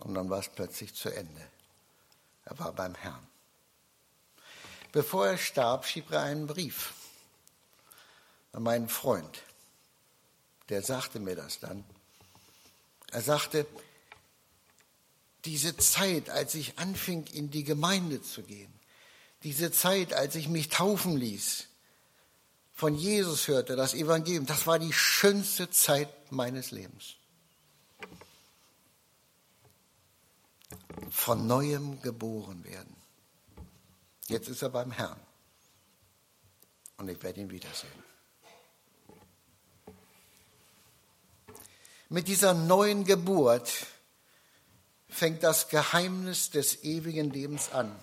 Und 0.00 0.14
dann 0.14 0.30
war 0.30 0.40
es 0.40 0.48
plötzlich 0.48 0.94
zu 0.94 1.10
Ende. 1.10 1.46
Er 2.44 2.58
war 2.58 2.72
beim 2.72 2.94
Herrn. 2.94 3.26
Bevor 4.92 5.26
er 5.26 5.38
starb, 5.38 5.86
schrieb 5.86 6.10
er 6.10 6.22
einen 6.22 6.46
Brief 6.46 6.94
an 8.52 8.62
meinen 8.62 8.88
Freund. 8.88 9.42
Der 10.68 10.82
sagte 10.82 11.18
mir 11.20 11.36
das 11.36 11.60
dann. 11.60 11.84
Er 13.10 13.22
sagte, 13.22 13.66
diese 15.44 15.76
Zeit, 15.76 16.30
als 16.30 16.54
ich 16.54 16.78
anfing, 16.78 17.26
in 17.32 17.50
die 17.50 17.64
Gemeinde 17.64 18.22
zu 18.22 18.42
gehen, 18.42 18.72
diese 19.44 19.70
Zeit, 19.70 20.12
als 20.12 20.34
ich 20.34 20.48
mich 20.48 20.68
taufen 20.68 21.16
ließ, 21.16 21.66
von 22.74 22.94
Jesus 22.94 23.48
hörte, 23.48 23.76
das 23.76 23.94
Evangelium, 23.94 24.46
das 24.46 24.66
war 24.66 24.78
die 24.78 24.92
schönste 24.92 25.70
Zeit 25.70 26.08
meines 26.30 26.70
Lebens. 26.70 27.17
Von 31.10 31.46
neuem 31.46 32.00
geboren 32.02 32.64
werden. 32.64 32.96
Jetzt 34.26 34.48
ist 34.48 34.62
er 34.62 34.68
beim 34.68 34.90
Herrn. 34.90 35.18
Und 36.98 37.08
ich 37.08 37.22
werde 37.22 37.40
ihn 37.40 37.50
wiedersehen. 37.50 38.02
Mit 42.10 42.28
dieser 42.28 42.54
neuen 42.54 43.04
Geburt 43.04 43.86
fängt 45.08 45.42
das 45.42 45.68
Geheimnis 45.68 46.50
des 46.50 46.82
ewigen 46.84 47.30
Lebens 47.30 47.70
an. 47.72 47.94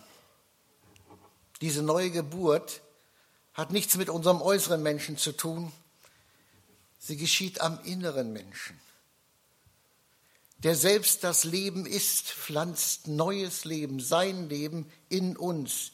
Diese 1.61 1.81
neue 1.81 2.11
Geburt 2.11 2.81
hat 3.53 3.71
nichts 3.71 3.95
mit 3.95 4.09
unserem 4.09 4.41
äußeren 4.41 4.83
Menschen 4.83 5.17
zu 5.17 5.31
tun. 5.31 5.71
Sie 6.99 7.17
geschieht 7.17 7.61
am 7.61 7.79
inneren 7.83 8.33
Menschen. 8.33 8.79
Der 10.65 10.73
selbst 10.73 11.23
das 11.23 11.43
Leben 11.43 11.85
ist, 11.85 12.25
pflanzt 12.25 13.07
neues 13.07 13.65
Leben, 13.65 13.99
sein 13.99 14.49
Leben 14.49 14.91
in 15.09 15.37
uns. 15.37 15.91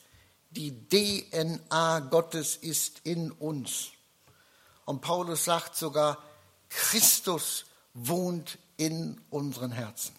Die 0.51 0.88
DNA 0.88 2.00
Gottes 2.00 2.56
ist 2.56 3.01
in 3.04 3.32
uns. 3.32 3.90
Und 4.86 5.01
Paulus 5.01 5.44
sagt 5.44 5.75
sogar, 5.75 6.24
Christus 6.70 7.66
wohnt 7.94 8.60
in 8.78 9.20
unseren 9.30 9.74
Herzen. 9.74 10.16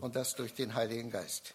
Und 0.00 0.16
das 0.16 0.34
durch 0.34 0.54
den 0.54 0.72
Heiligen 0.74 1.10
Geist. 1.10 1.52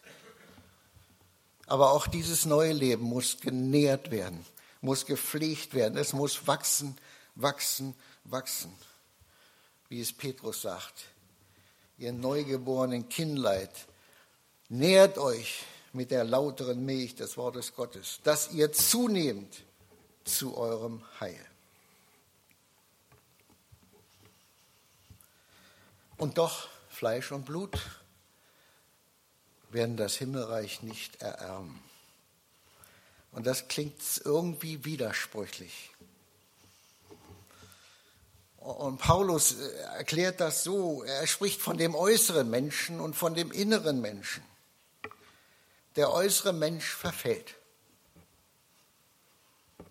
Aber 1.65 1.93
auch 1.93 2.05
dieses 2.05 2.45
neue 2.45 2.74
Leben 2.74 3.05
muss 3.05 3.39
genährt 3.39 4.12
werden, 4.12 4.45
muss 4.81 5.07
gepflegt 5.07 5.74
werden. 5.74 5.98
Es 5.98 6.13
muss 6.13 6.45
wachsen, 6.45 6.95
wachsen, 7.33 7.95
wachsen. 8.25 8.72
Wie 9.93 10.01
es 10.01 10.12
Petrus 10.12 10.63
sagt, 10.63 11.05
ihr 12.00 12.12
neugeborenen 12.13 13.09
Kindleid, 13.09 13.69
nährt 14.67 15.19
euch 15.19 15.65
mit 15.91 16.09
der 16.09 16.23
lauteren 16.23 16.83
Milch 16.83 17.13
des 17.13 17.38
Wortes 17.38 17.75
Gottes, 17.75 18.19
dass 18.23 18.51
ihr 18.53 18.71
zunehmt 18.71 19.62
zu 20.23 20.57
eurem 20.57 21.03
Heil. 21.19 21.45
Und 26.17 26.39
doch, 26.39 26.69
Fleisch 26.89 27.31
und 27.31 27.45
Blut 27.45 27.77
werden 29.69 29.95
das 29.95 30.15
Himmelreich 30.15 30.81
nicht 30.81 31.21
ererben. 31.21 31.79
Und 33.31 33.45
das 33.45 33.67
klingt 33.67 34.01
irgendwie 34.25 34.85
widersprüchlich. 34.85 35.91
Und 38.63 38.98
Paulus 38.98 39.60
äh, 39.60 39.70
erklärt 39.98 40.39
das 40.39 40.63
so, 40.63 41.03
er 41.03 41.27
spricht 41.27 41.62
von 41.62 41.77
dem 41.77 41.96
äußeren 41.96 42.50
Menschen 42.50 43.01
und 43.01 43.13
von 43.13 43.36
dem 43.36 43.51
inneren 43.51 44.00
Menschen. 44.00 44.41
Der 45.98 46.12
äußere 46.12 46.53
Mensch 46.53 46.86
verfällt. 46.86 47.55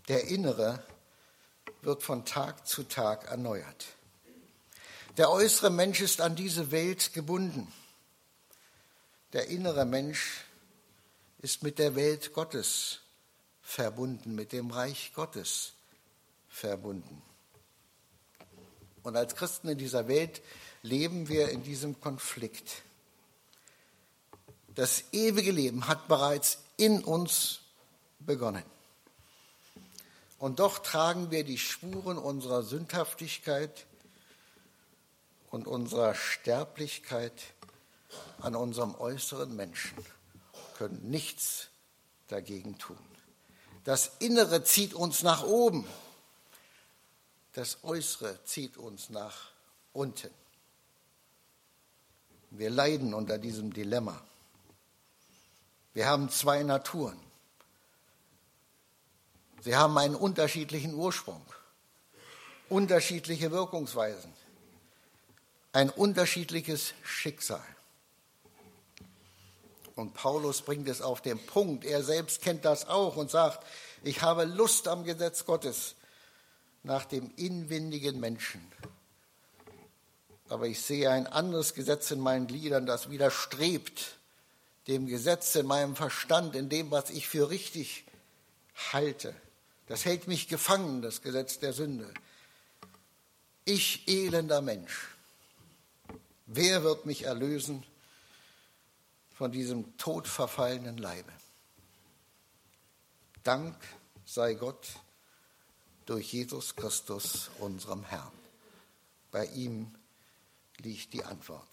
Der 0.09 0.25
innere 0.29 0.83
wird 1.83 2.03
von 2.03 2.25
Tag 2.25 2.67
zu 2.67 2.85
Tag 2.85 3.27
erneuert. 3.27 3.87
Der 5.19 5.31
äußere 5.31 5.71
Mensch 5.71 6.01
ist 6.01 6.23
an 6.23 6.35
diese 6.35 6.71
Welt 6.71 7.13
gebunden. 7.13 7.71
Der 9.35 9.49
innere 9.49 9.85
Mensch 9.85 10.45
ist 11.41 11.63
mit 11.63 11.79
der 11.79 11.95
Welt 11.95 12.33
Gottes 12.33 13.01
verbunden, 13.61 14.35
mit 14.35 14.53
dem 14.53 14.71
Reich 14.71 15.13
Gottes 15.15 15.75
verbunden. 16.49 17.23
Und 19.03 19.17
als 19.17 19.35
Christen 19.35 19.69
in 19.69 19.79
dieser 19.79 20.09
Welt 20.09 20.43
leben 20.83 21.29
wir 21.29 21.49
in 21.51 21.63
diesem 21.63 22.01
Konflikt. 22.01 22.83
Das 24.75 25.05
ewige 25.13 25.51
Leben 25.51 25.89
hat 25.89 26.09
bereits 26.09 26.59
in 26.77 27.03
uns 27.05 27.61
begonnen. 28.21 28.65
Und 30.39 30.59
doch 30.59 30.79
tragen 30.79 31.31
wir 31.31 31.45
die 31.45 31.59
Spuren 31.59 32.19
unserer 32.19 32.63
Sündhaftigkeit 32.63 33.87
und 35.51 35.67
unserer 35.67 36.15
Sterblichkeit 36.15 37.33
an 38.41 38.57
unserem 38.57 38.95
äußeren 38.95 39.55
Menschen, 39.55 39.97
können 40.79 41.11
nichts 41.11 41.69
dagegen 42.29 42.79
tun. 42.79 42.99
Das 43.85 44.13
Innere 44.19 44.65
zieht 44.65 44.95
uns 44.95 45.23
nach 45.23 45.45
oben, 45.45 45.87
das 47.53 47.85
Äußere 47.85 48.43
zieht 48.45 48.77
uns 48.77 49.11
nach 49.11 49.51
unten. 49.93 50.31
Wir 52.51 52.71
leiden 52.71 53.15
unter 53.15 53.39
diesem 53.39 53.73
Dilemma. 53.73 54.21
Wir 55.95 56.07
haben 56.07 56.31
zwei 56.31 56.63
Naturen. 56.63 57.19
Sie 59.61 59.77
haben 59.77 59.97
einen 59.97 60.17
unterschiedlichen 60.17 60.95
Ursprung, 60.95 61.45
unterschiedliche 62.69 63.53
Wirkungsweisen, 63.53 64.33
ein 65.73 65.89
unterschiedliches 65.91 66.95
Schicksal. 67.05 67.65
Und 69.95 70.15
Paulus 70.15 70.63
bringt 70.63 70.89
es 70.89 71.01
auf 71.01 71.21
den 71.21 71.39
Punkt. 71.47 71.85
Er 71.85 72.03
selbst 72.03 72.43
kennt 72.43 72.65
das 72.65 72.89
auch 72.89 73.17
und 73.17 73.31
sagt, 73.31 73.65
ich 74.03 74.23
habe 74.23 74.45
Lust 74.45 74.89
am 74.89 75.05
Gesetz 75.05 75.45
Gottes 75.45 75.95
nach 76.83 77.05
dem 77.05 77.31
inwendigen 77.37 78.19
Menschen. 78.21 78.61
Aber 80.49 80.67
ich 80.67 80.81
sehe 80.81 81.11
ein 81.11 81.27
anderes 81.27 81.75
Gesetz 81.75 82.11
in 82.11 82.21
meinen 82.21 82.47
Gliedern, 82.47 82.87
das 82.87 83.11
widerstrebt 83.11 84.19
dem 84.89 85.07
Gesetz 85.07 85.55
in 85.55 85.67
meinem 85.67 85.97
Verstand, 85.97 86.57
in 86.57 86.69
dem, 86.69 86.91
was 86.91 87.11
ich 87.11 87.29
für 87.29 87.51
richtig 87.51 88.05
halte. 88.93 89.35
Das 89.87 90.05
hält 90.05 90.27
mich 90.29 90.49
gefangen, 90.49 91.03
das 91.03 91.23
Gesetz 91.23 91.59
der 91.59 91.73
Sünde. 91.73 92.13
Ich 93.65 94.09
elender 94.09 94.61
Mensch. 94.61 95.09
Wer 96.47 96.83
wird 96.83 97.07
mich 97.07 97.23
erlösen 97.23 97.85
von 99.35 99.53
diesem 99.53 99.97
todverfallenen 99.97 100.99
Leibe? 100.99 101.33
Dank 103.45 103.77
sei 104.25 104.55
Gott 104.55 104.89
durch 106.07 106.33
Jesus 106.33 106.77
Christus, 106.77 107.51
unserem 107.59 108.05
Herrn. 108.05 108.33
Bei 109.31 109.47
ihm 109.47 109.95
liegt 110.79 111.13
die 111.13 111.25
Antwort. 111.25 111.69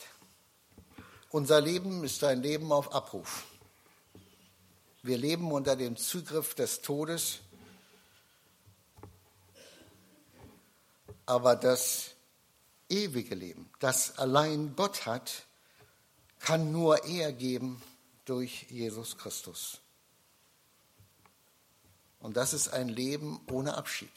Unser 1.29 1.61
Leben 1.61 2.03
ist 2.03 2.23
ein 2.23 2.41
Leben 2.41 2.71
auf 2.71 2.93
Abruf. 2.93 3.45
Wir 5.01 5.17
leben 5.17 5.51
unter 5.51 5.75
dem 5.75 5.95
Zugriff 5.95 6.55
des 6.55 6.81
Todes, 6.81 7.39
aber 11.25 11.55
das 11.55 12.11
ewige 12.89 13.35
Leben, 13.35 13.69
das 13.79 14.17
allein 14.17 14.75
Gott 14.75 15.05
hat, 15.05 15.45
kann 16.39 16.71
nur 16.71 17.05
er 17.05 17.31
geben 17.31 17.81
durch 18.25 18.65
Jesus 18.69 19.17
Christus. 19.17 19.79
Und 22.19 22.35
das 22.37 22.53
ist 22.53 22.69
ein 22.69 22.89
Leben 22.89 23.39
ohne 23.49 23.75
Abschied, 23.75 24.11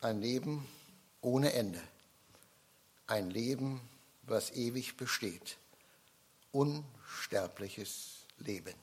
ein 0.00 0.20
Leben 0.20 0.66
ohne 1.20 1.52
Ende, 1.52 1.82
ein 3.06 3.30
Leben, 3.30 3.80
was 4.22 4.50
ewig 4.52 4.96
besteht, 4.96 5.58
unsterbliches 6.52 8.24
Leben. 8.38 8.74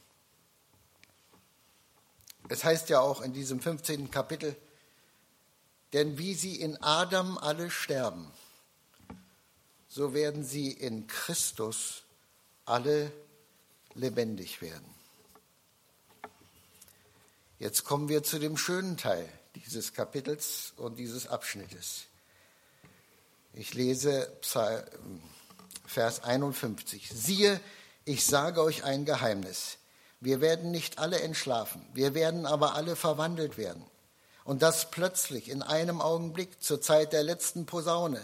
Es 2.50 2.64
heißt 2.64 2.90
ja 2.90 3.00
auch 3.00 3.22
in 3.22 3.34
diesem 3.34 3.60
15. 3.60 4.12
Kapitel, 4.12 4.56
denn 5.94 6.18
wie 6.18 6.36
sie 6.36 6.60
in 6.60 6.82
Adam 6.84 7.38
alle 7.38 7.72
sterben, 7.72 8.32
so 9.88 10.14
werden 10.14 10.44
sie 10.44 10.72
in 10.72 11.08
Christus 11.08 12.04
alle 12.66 13.12
lebendig 13.94 14.62
werden. 14.62 14.95
Jetzt 17.58 17.86
kommen 17.86 18.10
wir 18.10 18.22
zu 18.22 18.38
dem 18.38 18.58
schönen 18.58 18.98
Teil 18.98 19.30
dieses 19.56 19.94
Kapitels 19.94 20.74
und 20.76 20.98
dieses 20.98 21.28
Abschnittes. 21.28 22.04
Ich 23.54 23.74
lese 23.74 24.30
Vers 25.86 26.24
51. 26.24 27.10
Siehe, 27.14 27.62
ich 28.04 28.26
sage 28.26 28.62
euch 28.62 28.84
ein 28.84 29.06
Geheimnis. 29.06 29.78
Wir 30.20 30.42
werden 30.42 30.72
nicht 30.72 31.00
alle 31.00 31.22
entschlafen, 31.22 31.82
wir 31.94 32.14
werden 32.14 32.46
aber 32.46 32.76
alle 32.76 32.98
verwandelt 32.98 33.58
werden. 33.58 33.86
Und 34.44 34.62
das 34.62 34.92
plötzlich 34.92 35.50
in 35.50 35.62
einem 35.62 36.02
Augenblick 36.02 36.62
zur 36.62 36.82
Zeit 36.82 37.14
der 37.14 37.24
letzten 37.24 37.66
Posaune. 37.66 38.22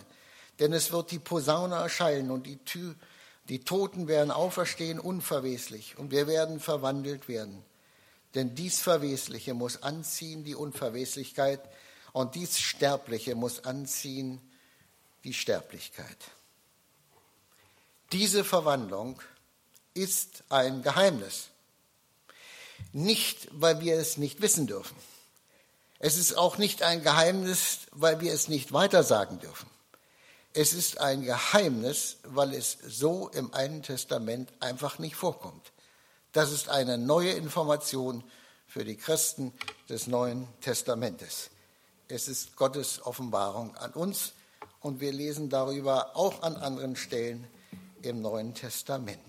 Denn 0.60 0.74
es 0.74 0.92
wird 0.92 1.12
die 1.12 1.20
Posaune 1.20 1.76
erscheinen 1.76 2.32
und 2.32 2.46
die, 2.46 2.58
Tür, 2.58 2.96
die 3.48 3.64
Toten 3.64 4.10
werden 4.10 4.30
auferstehen 4.30 5.00
unverweslich 5.00 5.98
und 5.98 6.12
wir 6.12 6.28
werden 6.28 6.60
verwandelt 6.60 7.30
werden. 7.30 7.64
Denn 8.36 8.56
dies 8.56 8.80
Verwesliche 8.80 9.54
muss 9.54 9.84
anziehen 9.84 10.44
die 10.44 10.56
Unverweslichkeit 10.56 11.62
und 12.14 12.36
dies 12.36 12.60
Sterbliche 12.60 13.36
muss 13.36 13.66
anziehen 13.66 14.42
die 15.24 15.34
Sterblichkeit. 15.34 16.18
Diese 18.12 18.44
Verwandlung 18.44 19.22
ist 19.94 20.44
ein 20.50 20.82
Geheimnis. 20.82 21.48
Nicht, 22.94 23.48
weil 23.52 23.80
wir 23.80 23.98
es 23.98 24.18
nicht 24.18 24.42
wissen 24.42 24.68
dürfen. 24.68 24.96
Es 26.00 26.18
ist 26.18 26.38
auch 26.38 26.58
nicht 26.58 26.82
ein 26.82 27.04
Geheimnis, 27.04 27.82
weil 27.92 28.20
wir 28.22 28.34
es 28.34 28.48
nicht 28.48 28.74
weitersagen 28.74 29.40
dürfen. 29.40 29.70
Es 30.54 30.74
ist 30.74 31.00
ein 31.00 31.22
Geheimnis, 31.22 32.18
weil 32.24 32.54
es 32.54 32.78
so 32.86 33.30
im 33.30 33.54
Alten 33.54 33.84
Testament 33.84 34.52
einfach 34.60 35.00
nicht 35.00 35.16
vorkommt. 35.16 35.72
Das 36.34 36.52
ist 36.54 36.70
eine 36.70 36.98
neue 36.98 37.32
Information 37.32 38.24
für 38.66 38.86
die 38.86 38.96
Christen 38.96 39.52
des 39.90 40.08
Neuen 40.08 40.48
Testamentes. 40.62 41.50
Es 42.08 42.30
ist 42.30 42.56
Gottes 42.56 43.06
Offenbarung 43.06 43.76
an 43.76 43.92
uns 43.92 44.32
und 44.80 45.02
wir 45.02 45.12
lesen 45.12 45.50
darüber 45.50 46.16
auch 46.16 46.42
an 46.42 46.56
anderen 46.56 46.96
Stellen 46.96 47.46
im 48.02 48.22
Neuen 48.22 48.54
Testament. 48.54 49.20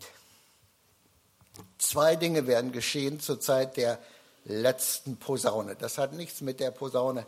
Zwei 1.78 2.14
Dinge 2.14 2.46
werden 2.46 2.70
geschehen 2.70 3.18
zur 3.18 3.40
Zeit 3.40 3.76
der 3.76 3.98
letzten 4.44 5.16
Posaune. 5.16 5.74
Das 5.74 5.98
hat 5.98 6.12
nichts 6.12 6.40
mit 6.40 6.60
der 6.60 6.70
Posaune 6.70 7.26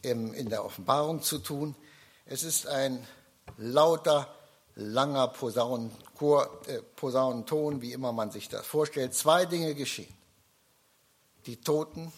in 0.00 0.48
der 0.48 0.64
Offenbarung 0.64 1.22
zu 1.22 1.38
tun. 1.38 1.76
Es 2.24 2.42
ist 2.44 2.66
ein 2.66 3.06
lauter, 3.58 4.34
langer 4.74 5.28
Posaunenchor, 5.28 6.60
äh, 6.66 6.82
Posaunenton, 6.96 7.82
wie 7.82 7.92
immer 7.92 8.12
man 8.12 8.30
sich 8.30 8.48
das 8.48 8.66
vorstellt. 8.66 9.14
Zwei 9.14 9.44
Dinge 9.44 9.74
geschehen. 9.74 10.14
Die 11.46 11.60
Toten 11.60 12.12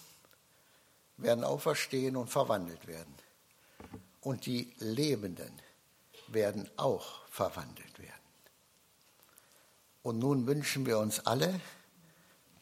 werden 1.16 1.44
auferstehen 1.44 2.16
und 2.16 2.28
verwandelt 2.28 2.86
werden. 2.86 3.14
Und 4.20 4.46
die 4.46 4.72
Lebenden 4.78 5.52
werden 6.28 6.68
auch 6.76 7.26
verwandelt 7.28 7.98
werden. 7.98 8.12
Und 10.02 10.18
nun 10.18 10.46
wünschen 10.46 10.86
wir 10.86 10.98
uns 10.98 11.20
alle, 11.26 11.60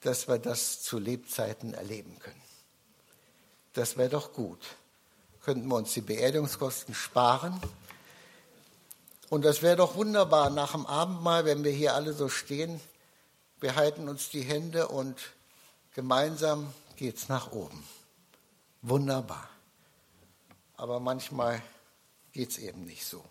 dass 0.01 0.29
wir 0.29 0.39
das 0.39 0.83
zu 0.83 0.99
Lebzeiten 0.99 1.75
erleben 1.75 2.19
können. 2.19 2.43
Das 3.73 3.97
wäre 3.97 4.11
doch 4.11 4.33
gut. 4.33 4.77
Könnten 5.43 5.67
wir 5.69 5.77
uns 5.77 5.93
die 5.93 6.03
Beerdigungskosten 6.03 6.95
sparen. 6.95 7.61
Und 9.33 9.47
das 9.47 9.63
wäre 9.63 9.77
doch 9.77 9.95
wunderbar 9.95 10.51
nach 10.51 10.73
dem 10.73 10.85
Abendmahl, 10.85 11.47
wenn 11.47 11.65
wir 11.65 11.73
hier 11.73 11.95
alle 11.95 12.13
so 12.13 12.29
stehen. 12.29 12.79
Wir 13.61 13.77
halten 13.77 14.11
uns 14.11 14.29
die 14.29 14.43
Hände 14.43 14.89
und 14.89 15.17
gemeinsam 15.95 16.75
geht 16.97 17.17
es 17.17 17.31
nach 17.31 17.51
oben. 17.51 17.83
Wunderbar. 18.83 19.49
Aber 20.77 21.01
manchmal 21.01 21.63
geht 22.33 22.51
es 22.51 22.59
eben 22.59 22.85
nicht 22.85 23.07
so. 23.07 23.25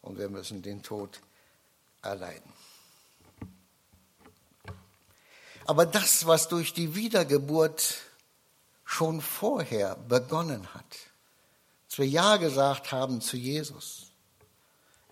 Und 0.00 0.16
wir 0.16 0.30
müssen 0.30 0.62
den 0.62 0.82
Tod 0.82 1.20
erleiden. 2.00 2.50
Aber 5.66 5.84
das, 5.84 6.26
was 6.26 6.48
durch 6.48 6.72
die 6.72 6.94
Wiedergeburt 6.94 7.96
schon 8.86 9.20
vorher 9.20 9.96
begonnen 9.96 10.72
hat, 10.72 10.96
als 11.90 11.98
wir 11.98 12.06
Ja 12.06 12.38
gesagt 12.38 12.90
haben 12.90 13.20
zu 13.20 13.36
Jesus, 13.36 14.06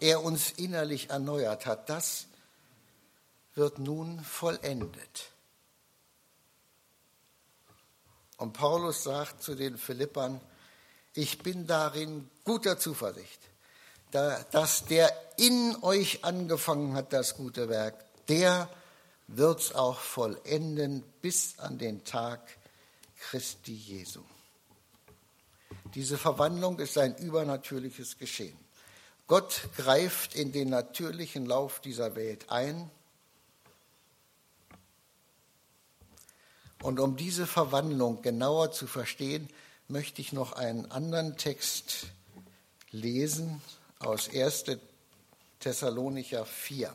er 0.01 0.23
uns 0.23 0.51
innerlich 0.53 1.11
erneuert 1.11 1.67
hat, 1.67 1.89
das 1.89 2.27
wird 3.55 3.79
nun 3.79 4.21
vollendet. 4.21 5.31
Und 8.37 8.53
Paulus 8.53 9.05
sagt 9.05 9.43
zu 9.43 9.55
den 9.55 9.79
Philippern, 9.79 10.41
ich 11.15 11.39
bin 11.39 11.67
darin 11.67 12.29
guter 12.43 12.79
Zuversicht, 12.79 13.41
dass 14.11 14.85
der 14.87 15.13
in 15.37 15.77
euch 15.83 16.25
angefangen 16.25 16.95
hat, 16.95 17.13
das 17.13 17.37
gute 17.37 17.69
Werk, 17.69 18.05
der 18.27 18.69
wird 19.29 19.61
es 19.61 19.75
auch 19.75 19.99
vollenden 19.99 21.03
bis 21.23 21.59
an 21.59 21.79
den 21.79 22.05
Tag 22.05 22.41
Christi 23.19 23.75
Jesu. 23.75 24.21
Diese 25.95 26.19
Verwandlung 26.19 26.79
ist 26.79 26.99
ein 26.99 27.17
übernatürliches 27.17 28.19
Geschehen. 28.19 28.59
Gott 29.27 29.69
greift 29.77 30.35
in 30.35 30.53
den 30.53 30.69
natürlichen 30.69 31.47
Lauf 31.47 31.81
dieser 31.81 32.15
Welt 32.15 32.51
ein. 32.51 32.91
Und 36.83 37.01
um 37.01 37.17
diese 37.17 37.47
Verwandlung 37.47 38.21
genauer 38.21 38.73
zu 38.73 38.87
verstehen, 38.87 39.49
möchte 39.89 40.21
ich 40.21 40.33
noch 40.33 40.53
einen 40.53 40.91
anderen 40.91 41.39
Text 41.39 42.09
lesen 42.91 43.63
aus 43.99 44.29
1. 44.29 44.65
Thessalonicher 45.61 46.45
4. 46.45 46.95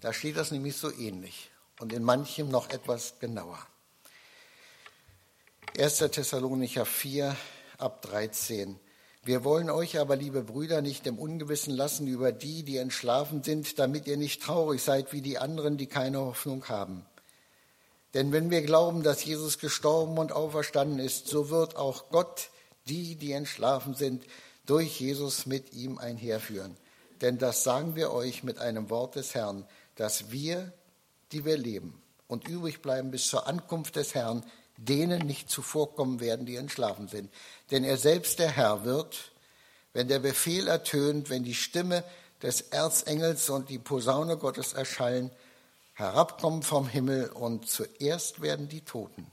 Da 0.00 0.12
steht 0.12 0.36
das 0.36 0.52
nämlich 0.52 0.76
so 0.76 0.92
ähnlich 0.92 1.50
und 1.80 1.92
in 1.92 2.04
manchem 2.04 2.48
noch 2.48 2.70
etwas 2.70 3.18
genauer. 3.18 3.58
1. 5.76 5.98
Thessalonicher 5.98 6.86
4 6.86 7.36
ab 7.78 8.02
13. 8.02 8.78
Wir 9.22 9.44
wollen 9.44 9.68
euch 9.70 9.98
aber, 9.98 10.16
liebe 10.16 10.42
Brüder, 10.42 10.80
nicht 10.80 11.06
im 11.06 11.18
Ungewissen 11.18 11.74
lassen 11.74 12.06
über 12.06 12.32
die, 12.32 12.62
die 12.62 12.78
entschlafen 12.78 13.42
sind, 13.42 13.78
damit 13.78 14.06
ihr 14.06 14.16
nicht 14.16 14.42
traurig 14.42 14.82
seid 14.82 15.12
wie 15.12 15.20
die 15.20 15.38
anderen, 15.38 15.76
die 15.76 15.86
keine 15.86 16.20
Hoffnung 16.20 16.68
haben. 16.68 17.04
Denn 18.14 18.32
wenn 18.32 18.50
wir 18.50 18.62
glauben, 18.62 19.02
dass 19.02 19.24
Jesus 19.24 19.58
gestorben 19.58 20.18
und 20.18 20.32
auferstanden 20.32 20.98
ist, 20.98 21.28
so 21.28 21.50
wird 21.50 21.76
auch 21.76 22.08
Gott 22.10 22.50
die, 22.88 23.14
die 23.14 23.32
entschlafen 23.32 23.94
sind, 23.94 24.24
durch 24.66 25.00
Jesus 25.00 25.46
mit 25.46 25.74
ihm 25.74 25.98
einherführen. 25.98 26.76
Denn 27.20 27.38
das 27.38 27.62
sagen 27.62 27.96
wir 27.96 28.12
euch 28.12 28.42
mit 28.42 28.58
einem 28.58 28.88
Wort 28.88 29.14
des 29.16 29.34
Herrn 29.34 29.66
dass 30.00 30.30
wir, 30.30 30.72
die 31.30 31.44
wir 31.44 31.58
leben 31.58 32.02
und 32.26 32.48
übrig 32.48 32.80
bleiben 32.80 33.10
bis 33.10 33.28
zur 33.28 33.46
Ankunft 33.46 33.96
des 33.96 34.14
Herrn, 34.14 34.42
denen 34.80 35.26
nicht 35.26 35.50
zuvorkommen 35.50 36.20
werden, 36.20 36.46
die 36.46 36.56
entschlafen 36.56 37.08
sind. 37.08 37.30
Denn 37.70 37.84
er 37.84 37.98
selbst 37.98 38.38
der 38.38 38.50
Herr 38.50 38.84
wird, 38.84 39.32
wenn 39.92 40.08
der 40.08 40.20
Befehl 40.20 40.68
ertönt, 40.68 41.28
wenn 41.28 41.44
die 41.44 41.54
Stimme 41.54 42.02
des 42.42 42.62
Erzengels 42.62 43.50
und 43.50 43.68
die 43.68 43.78
Posaune 43.78 44.38
Gottes 44.38 44.72
erschallen, 44.72 45.30
herabkommen 45.94 46.62
vom 46.62 46.88
Himmel 46.88 47.28
und 47.28 47.68
zuerst 47.68 48.40
werden 48.40 48.68
die 48.68 48.80
Toten, 48.80 49.26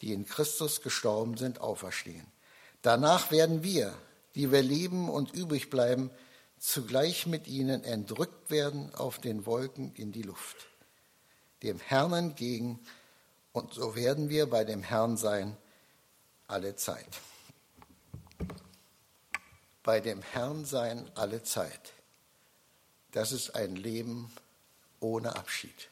die 0.00 0.12
in 0.12 0.26
Christus 0.26 0.80
gestorben 0.80 1.36
sind, 1.36 1.60
auferstehen. 1.60 2.26
Danach 2.82 3.32
werden 3.32 3.64
wir, 3.64 3.92
die 4.36 4.52
wir 4.52 4.62
leben 4.62 5.08
und 5.08 5.34
übrig 5.34 5.70
bleiben, 5.70 6.10
zugleich 6.60 7.26
mit 7.26 7.48
ihnen 7.48 7.82
entrückt 7.82 8.50
werden 8.50 8.94
auf 8.94 9.18
den 9.18 9.44
Wolken 9.44 9.92
in 9.96 10.12
die 10.12 10.22
Luft, 10.22 10.68
dem 11.64 11.80
Herrn 11.80 12.12
entgegen, 12.12 12.78
und 13.58 13.74
so 13.74 13.94
werden 13.94 14.28
wir 14.28 14.48
bei 14.48 14.64
dem 14.64 14.82
Herrn 14.82 15.16
sein 15.16 15.56
alle 16.46 16.76
Zeit. 16.76 17.08
Bei 19.82 20.00
dem 20.00 20.22
Herrn 20.22 20.64
sein 20.64 21.10
alle 21.14 21.42
Zeit. 21.42 21.92
Das 23.12 23.32
ist 23.32 23.54
ein 23.54 23.76
Leben 23.76 24.32
ohne 25.00 25.36
Abschied, 25.36 25.88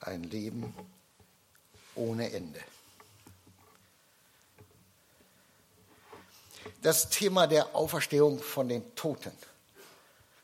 ein 0.00 0.24
Leben 0.24 0.74
ohne 1.94 2.32
Ende. 2.32 2.60
Das 6.82 7.10
Thema 7.10 7.46
der 7.46 7.74
Auferstehung 7.74 8.40
von 8.40 8.68
den 8.68 8.94
Toten 8.94 9.32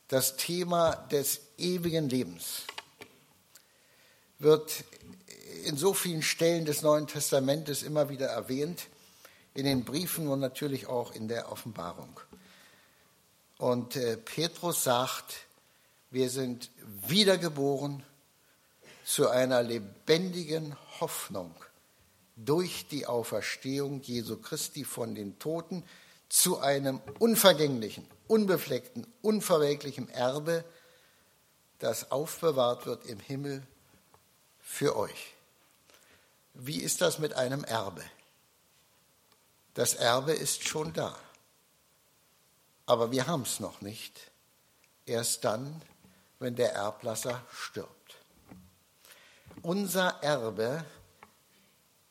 das 0.09 0.37
Thema 0.37 0.95
des 1.11 1.41
ewigen 1.59 2.09
Lebens 2.09 2.65
wird 4.39 4.85
in 5.65 5.77
so 5.77 5.95
vielen 5.95 6.23
Stellen 6.23 6.65
des 6.65 6.83
Neuen 6.83 7.07
Testamentes 7.07 7.83
immer 7.83 8.09
wieder 8.09 8.27
erwähnt, 8.27 8.89
in 9.55 9.65
den 9.65 9.85
Briefen 9.85 10.29
und 10.29 10.41
natürlich 10.41 10.87
auch 10.87 11.15
in 11.15 11.29
der 11.29 11.51
Offenbarung. 11.51 12.21
Und 13.59 13.97
äh, 13.97 14.17
Petrus 14.17 14.85
sagt, 14.85 15.47
wir 16.11 16.29
sind 16.29 16.71
wiedergeboren 17.07 18.03
zu 19.05 19.29
einer 19.29 19.63
lebendigen 19.63 20.77
Hoffnung 21.01 21.55
durch 22.37 22.87
die 22.89 23.07
Auferstehung 23.07 24.01
Jesu 24.03 24.37
Christi 24.39 24.85
von 24.85 25.15
den 25.15 25.39
Toten 25.39 25.85
zu 26.29 26.59
einem 26.59 27.01
unvergänglichen, 27.21 28.07
unbefleckten, 28.27 29.07
unverwelklichen 29.23 30.09
Erbe, 30.09 30.65
das 31.79 32.11
aufbewahrt 32.11 32.87
wird 32.87 33.07
im 33.07 33.21
Himmel 33.21 33.63
für 34.61 34.97
euch. 34.97 35.34
Wie 36.55 36.81
ist 36.81 37.01
das 37.01 37.19
mit 37.19 37.35
einem 37.35 37.65
Erbe? 37.65 38.05
Das 39.75 39.95
Erbe 39.95 40.33
ist 40.33 40.67
schon 40.69 40.93
da, 40.93 41.19
aber 42.87 43.11
wir 43.11 43.27
haben 43.27 43.43
es 43.43 43.59
noch 43.59 43.81
nicht. 43.81 44.31
Erst 45.05 45.45
dann, 45.45 45.83
wenn 46.39 46.55
der 46.55 46.73
Erblasser 46.73 47.45
stirbt. 47.53 47.91
Unser 49.63 50.23
Erbe, 50.23 50.85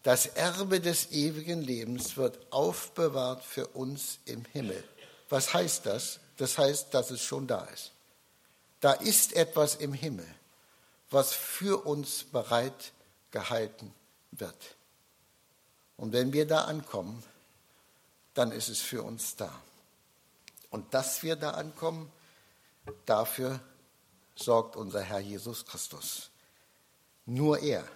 das 0.03 0.25
Erbe 0.25 0.81
des 0.81 1.11
ewigen 1.11 1.61
Lebens 1.61 2.17
wird 2.17 2.51
aufbewahrt 2.51 3.43
für 3.45 3.67
uns 3.67 4.19
im 4.25 4.43
Himmel. 4.45 4.83
Was 5.29 5.53
heißt 5.53 5.85
das? 5.85 6.19
Das 6.35 6.57
heißt, 6.57 6.93
dass 6.93 7.11
es 7.11 7.23
schon 7.23 7.47
da 7.47 7.63
ist. 7.65 7.91
Da 8.81 8.91
ist 8.91 9.33
etwas 9.33 9.75
im 9.75 9.93
Himmel, 9.93 10.27
was 11.09 11.31
für 11.31 11.85
uns 11.85 12.25
bereit 12.25 12.91
gehalten 13.31 13.93
wird. 14.39 14.75
Und 15.97 16.13
wenn 16.13 16.33
wir 16.33 16.47
da 16.47 16.65
ankommen, 16.65 17.23
dann 18.33 18.51
ist 18.51 18.69
es 18.69 18.81
für 18.81 19.03
uns 19.03 19.35
da. 19.35 19.51
Und 20.69 20.93
dass 20.93 21.23
wir 21.23 21.35
da 21.35 21.51
ankommen, 21.51 22.11
dafür 23.05 23.59
sorgt 24.35 24.75
unser 24.75 25.01
Herr 25.01 25.19
Jesus 25.19 25.65
Christus. 25.65 26.31
Nur 27.25 27.59
er 27.59 27.87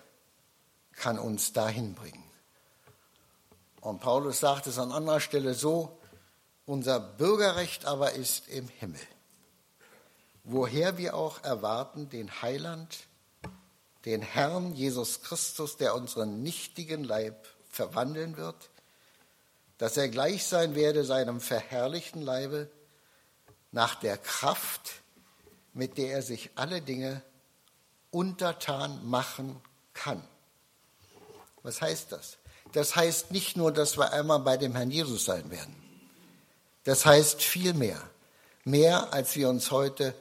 kann 0.93 1.19
uns 1.19 1.54
dahin 1.54 1.95
bringen. 1.95 2.23
Und 3.82 4.00
Paulus 4.00 4.39
sagt 4.39 4.67
es 4.67 4.80
an 4.80 4.91
anderer 4.91 5.19
Stelle 5.19 5.54
so, 5.54 5.97
unser 6.65 7.00
Bürgerrecht 7.00 7.86
aber 7.86 8.12
ist 8.12 8.47
im 8.50 8.67
Himmel, 8.67 9.00
woher 10.43 10.97
wir 10.97 11.15
auch 11.15 11.43
erwarten 11.43 12.10
den 12.10 12.41
Heiland, 12.41 13.08
den 14.08 14.22
Herrn 14.22 14.74
Jesus 14.74 15.22
Christus, 15.22 15.76
der 15.76 15.93
unseren 15.93 16.41
nichtigen 16.41 17.04
Leib 17.04 17.46
verwandeln 17.70 18.38
wird, 18.38 18.70
dass 19.80 19.98
er 19.98 20.08
gleich 20.08 20.46
sein 20.46 20.76
werde 20.76 21.04
seinem 21.04 21.41
verherrlichten 21.41 22.22
Leibe 22.22 22.70
nach 23.74 23.96
der 23.96 24.17
Kraft, 24.17 25.02
mit 25.74 25.98
der 25.98 26.13
er 26.13 26.22
sich 26.22 26.52
alle 26.56 26.82
Dinge 26.82 27.22
untertan 28.10 29.06
machen 29.06 29.60
kann. 29.93 30.24
Was 31.63 31.82
heißt 31.82 32.13
das? 32.13 32.38
Das 32.72 32.96
heißt 32.96 33.32
nicht 33.32 33.58
nur, 33.58 33.74
dass 33.74 33.98
wir 33.98 34.13
einmal 34.13 34.39
bei 34.39 34.56
dem 34.56 34.74
Herrn 34.74 34.89
Jesus 34.89 35.26
sein 35.26 35.52
werden. 35.52 35.76
Das 36.86 37.06
heißt 37.06 37.41
viel 37.41 37.74
mehr. 37.74 38.02
Mehr, 38.63 39.12
als 39.12 39.36
wir 39.36 39.50
uns 39.50 39.70
heute 39.70 40.15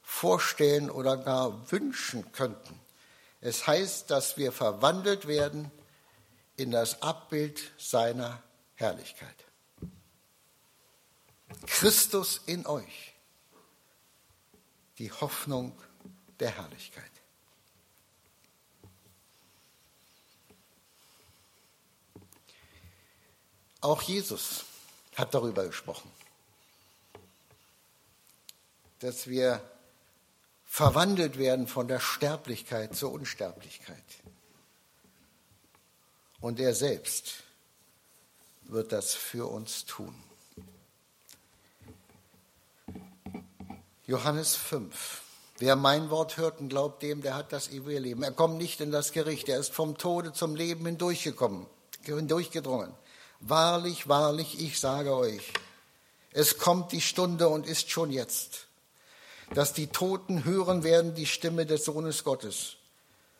vorstellen 0.00 0.90
oder 0.90 1.16
gar 1.16 1.72
wünschen 1.72 2.30
könnten. 2.30 2.81
Es 3.42 3.66
heißt, 3.66 4.08
dass 4.08 4.36
wir 4.36 4.52
verwandelt 4.52 5.26
werden 5.26 5.70
in 6.56 6.70
das 6.70 7.02
Abbild 7.02 7.72
seiner 7.76 8.40
Herrlichkeit. 8.76 9.34
Christus 11.66 12.40
in 12.46 12.64
euch, 12.66 13.14
die 14.98 15.10
Hoffnung 15.10 15.76
der 16.38 16.50
Herrlichkeit. 16.50 17.10
Auch 23.80 24.02
Jesus 24.02 24.64
hat 25.16 25.34
darüber 25.34 25.66
gesprochen, 25.66 26.10
dass 29.00 29.26
wir 29.26 29.71
verwandelt 30.72 31.36
werden 31.36 31.66
von 31.66 31.86
der 31.86 32.00
Sterblichkeit 32.00 32.96
zur 32.96 33.12
Unsterblichkeit. 33.12 34.02
Und 36.40 36.58
er 36.58 36.74
selbst 36.74 37.42
wird 38.62 38.90
das 38.90 39.12
für 39.12 39.50
uns 39.50 39.84
tun. 39.84 40.14
Johannes 44.06 44.56
5. 44.56 45.20
Wer 45.58 45.76
mein 45.76 46.08
Wort 46.08 46.38
hört 46.38 46.58
und 46.60 46.70
glaubt 46.70 47.02
dem, 47.02 47.20
der 47.20 47.34
hat 47.34 47.52
das 47.52 47.68
ewige 47.68 47.98
Leben. 47.98 48.22
Er 48.22 48.32
kommt 48.32 48.56
nicht 48.56 48.80
in 48.80 48.90
das 48.90 49.12
Gericht, 49.12 49.50
er 49.50 49.58
ist 49.58 49.74
vom 49.74 49.98
Tode 49.98 50.32
zum 50.32 50.56
Leben 50.56 50.86
hindurchgekommen, 50.86 51.66
hindurchgedrungen. 52.00 52.94
Wahrlich, 53.40 54.08
wahrlich, 54.08 54.58
ich 54.58 54.80
sage 54.80 55.14
euch, 55.14 55.52
es 56.30 56.56
kommt 56.56 56.92
die 56.92 57.02
Stunde 57.02 57.50
und 57.50 57.66
ist 57.66 57.90
schon 57.90 58.10
jetzt 58.10 58.68
dass 59.54 59.72
die 59.72 59.88
Toten 59.88 60.44
hören 60.44 60.82
werden 60.82 61.14
die 61.14 61.26
Stimme 61.26 61.66
des 61.66 61.84
Sohnes 61.84 62.24
Gottes. 62.24 62.76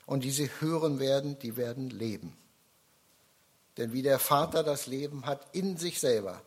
Und 0.07 0.25
die 0.25 0.31
sie 0.31 0.51
hören 0.61 0.99
werden, 0.99 1.39
die 1.39 1.57
werden 1.57 1.89
leben. 1.91 2.37
Denn 3.77 3.93
wie 3.93 4.03
der 4.03 4.19
Vater 4.19 4.63
das 4.63 4.87
Leben 4.87 5.25
hat 5.27 5.47
in 5.55 5.77
sich 5.77 6.01
selber, 6.01 6.43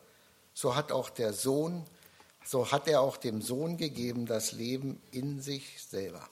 so 0.54 0.75
hat 0.75 0.91
auch 0.91 1.10
der 1.10 1.34
Sohn, 1.34 1.84
so 2.43 2.71
hat 2.71 2.88
er 2.88 3.01
auch 3.01 3.17
dem 3.17 3.41
Sohn 3.41 3.78
gegeben 3.78 4.25
das 4.25 4.51
Leben 4.51 5.01
in 5.12 5.41
sich 5.41 5.82
selber. 5.84 6.28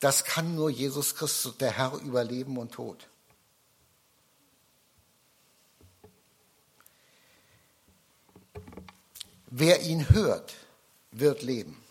Das 0.00 0.24
kann 0.24 0.54
nur 0.54 0.70
Jesus 0.70 1.14
Christus, 1.14 1.58
der 1.58 1.72
Herr 1.72 1.94
über 2.00 2.22
Leben 2.22 2.56
und 2.58 2.72
Tod. 2.72 3.08
Wer 9.46 9.82
ihn 9.82 10.10
hört, 10.10 10.54
wird 11.12 11.42
leben. 11.42 11.82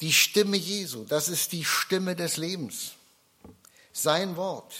Die 0.00 0.12
Stimme 0.12 0.56
Jesu, 0.56 1.04
das 1.04 1.28
ist 1.28 1.52
die 1.52 1.64
Stimme 1.64 2.16
des 2.16 2.36
Lebens. 2.36 2.92
Sein 3.92 4.36
Wort, 4.36 4.74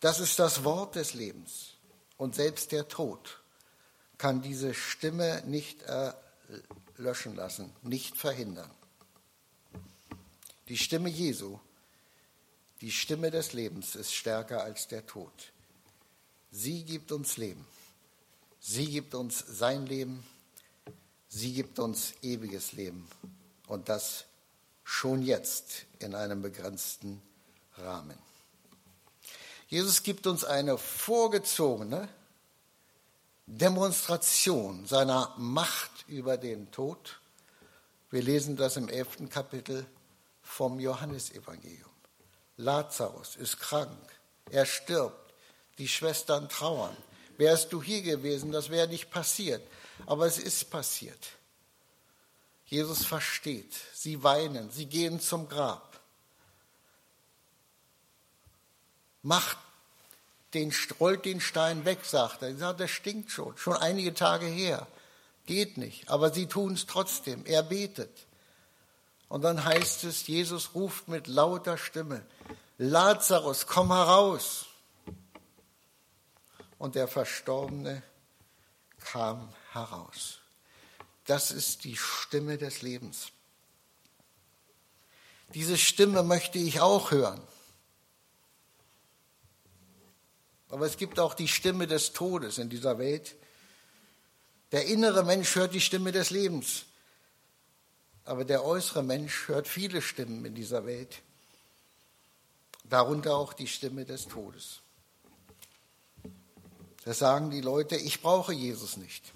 das 0.00 0.18
ist 0.18 0.38
das 0.38 0.64
Wort 0.64 0.96
des 0.96 1.14
Lebens. 1.14 1.74
Und 2.16 2.34
selbst 2.34 2.72
der 2.72 2.88
Tod 2.88 3.40
kann 4.16 4.42
diese 4.42 4.74
Stimme 4.74 5.42
nicht 5.46 5.78
löschen 6.96 7.36
lassen, 7.36 7.72
nicht 7.82 8.16
verhindern. 8.16 8.70
Die 10.66 10.76
Stimme 10.76 11.08
Jesu, 11.08 11.60
die 12.80 12.90
Stimme 12.90 13.30
des 13.30 13.52
Lebens 13.52 13.94
ist 13.94 14.12
stärker 14.12 14.64
als 14.64 14.88
der 14.88 15.06
Tod. 15.06 15.52
Sie 16.50 16.84
gibt 16.84 17.12
uns 17.12 17.36
Leben. 17.36 17.64
Sie 18.70 18.84
gibt 18.84 19.14
uns 19.14 19.38
sein 19.38 19.86
Leben, 19.86 20.22
sie 21.26 21.54
gibt 21.54 21.78
uns 21.78 22.12
ewiges 22.20 22.72
Leben 22.72 23.08
und 23.66 23.88
das 23.88 24.26
schon 24.84 25.22
jetzt 25.22 25.86
in 26.00 26.14
einem 26.14 26.42
begrenzten 26.42 27.22
Rahmen. 27.78 28.18
Jesus 29.68 30.02
gibt 30.02 30.26
uns 30.26 30.44
eine 30.44 30.76
vorgezogene 30.76 32.10
Demonstration 33.46 34.84
seiner 34.84 35.34
Macht 35.38 36.06
über 36.06 36.36
den 36.36 36.70
Tod. 36.70 37.22
Wir 38.10 38.20
lesen 38.20 38.56
das 38.56 38.76
im 38.76 38.90
elften 38.90 39.30
Kapitel 39.30 39.86
vom 40.42 40.78
Johannesevangelium. 40.78 41.88
Lazarus 42.58 43.36
ist 43.36 43.60
krank, 43.60 44.20
er 44.50 44.66
stirbt, 44.66 45.32
die 45.78 45.88
Schwestern 45.88 46.50
trauern. 46.50 46.94
Wärst 47.38 47.72
du 47.72 47.80
hier 47.80 48.02
gewesen, 48.02 48.52
das 48.52 48.68
wäre 48.68 48.88
nicht 48.88 49.10
passiert. 49.10 49.62
Aber 50.06 50.26
es 50.26 50.38
ist 50.38 50.70
passiert. 50.70 51.18
Jesus 52.66 53.06
versteht. 53.06 53.72
Sie 53.94 54.22
weinen, 54.22 54.70
sie 54.70 54.86
gehen 54.86 55.20
zum 55.20 55.48
Grab. 55.48 56.00
Macht 59.22 59.56
den, 60.52 60.74
rollt 60.98 61.24
den 61.24 61.40
Stein 61.40 61.84
weg, 61.84 62.00
sagt 62.04 62.42
er. 62.42 62.54
sagt, 62.56 62.80
das 62.80 62.90
stinkt 62.90 63.30
schon, 63.30 63.56
schon 63.56 63.76
einige 63.76 64.14
Tage 64.14 64.46
her. 64.46 64.86
Geht 65.46 65.78
nicht. 65.78 66.08
Aber 66.08 66.32
sie 66.32 66.46
tun 66.46 66.74
es 66.74 66.86
trotzdem. 66.86 67.46
Er 67.46 67.62
betet. 67.62 68.26
Und 69.28 69.42
dann 69.42 69.64
heißt 69.64 70.04
es, 70.04 70.26
Jesus 70.26 70.74
ruft 70.74 71.06
mit 71.06 71.28
lauter 71.28 71.78
Stimme, 71.78 72.24
Lazarus, 72.78 73.66
komm 73.66 73.92
heraus 73.92 74.67
und 76.78 76.94
der 76.94 77.08
Verstorbene 77.08 78.02
kam 79.00 79.52
heraus. 79.72 80.40
Das 81.24 81.50
ist 81.50 81.84
die 81.84 81.96
Stimme 81.96 82.56
des 82.56 82.82
Lebens. 82.82 83.32
Diese 85.54 85.76
Stimme 85.76 86.22
möchte 86.22 86.58
ich 86.58 86.80
auch 86.80 87.10
hören. 87.10 87.40
Aber 90.70 90.86
es 90.86 90.96
gibt 90.96 91.18
auch 91.18 91.34
die 91.34 91.48
Stimme 91.48 91.86
des 91.86 92.12
Todes 92.12 92.58
in 92.58 92.68
dieser 92.68 92.98
Welt. 92.98 93.36
Der 94.72 94.84
innere 94.86 95.24
Mensch 95.24 95.54
hört 95.54 95.72
die 95.72 95.80
Stimme 95.80 96.12
des 96.12 96.30
Lebens. 96.30 96.84
Aber 98.24 98.44
der 98.44 98.64
äußere 98.64 99.02
Mensch 99.02 99.48
hört 99.48 99.66
viele 99.66 100.02
Stimmen 100.02 100.44
in 100.44 100.54
dieser 100.54 100.84
Welt. 100.84 101.22
Darunter 102.84 103.36
auch 103.36 103.54
die 103.54 103.66
Stimme 103.66 104.04
des 104.04 104.28
Todes. 104.28 104.80
Da 107.04 107.14
sagen 107.14 107.50
die 107.50 107.60
Leute, 107.60 107.96
ich 107.96 108.20
brauche 108.20 108.52
Jesus 108.52 108.96
nicht. 108.96 109.32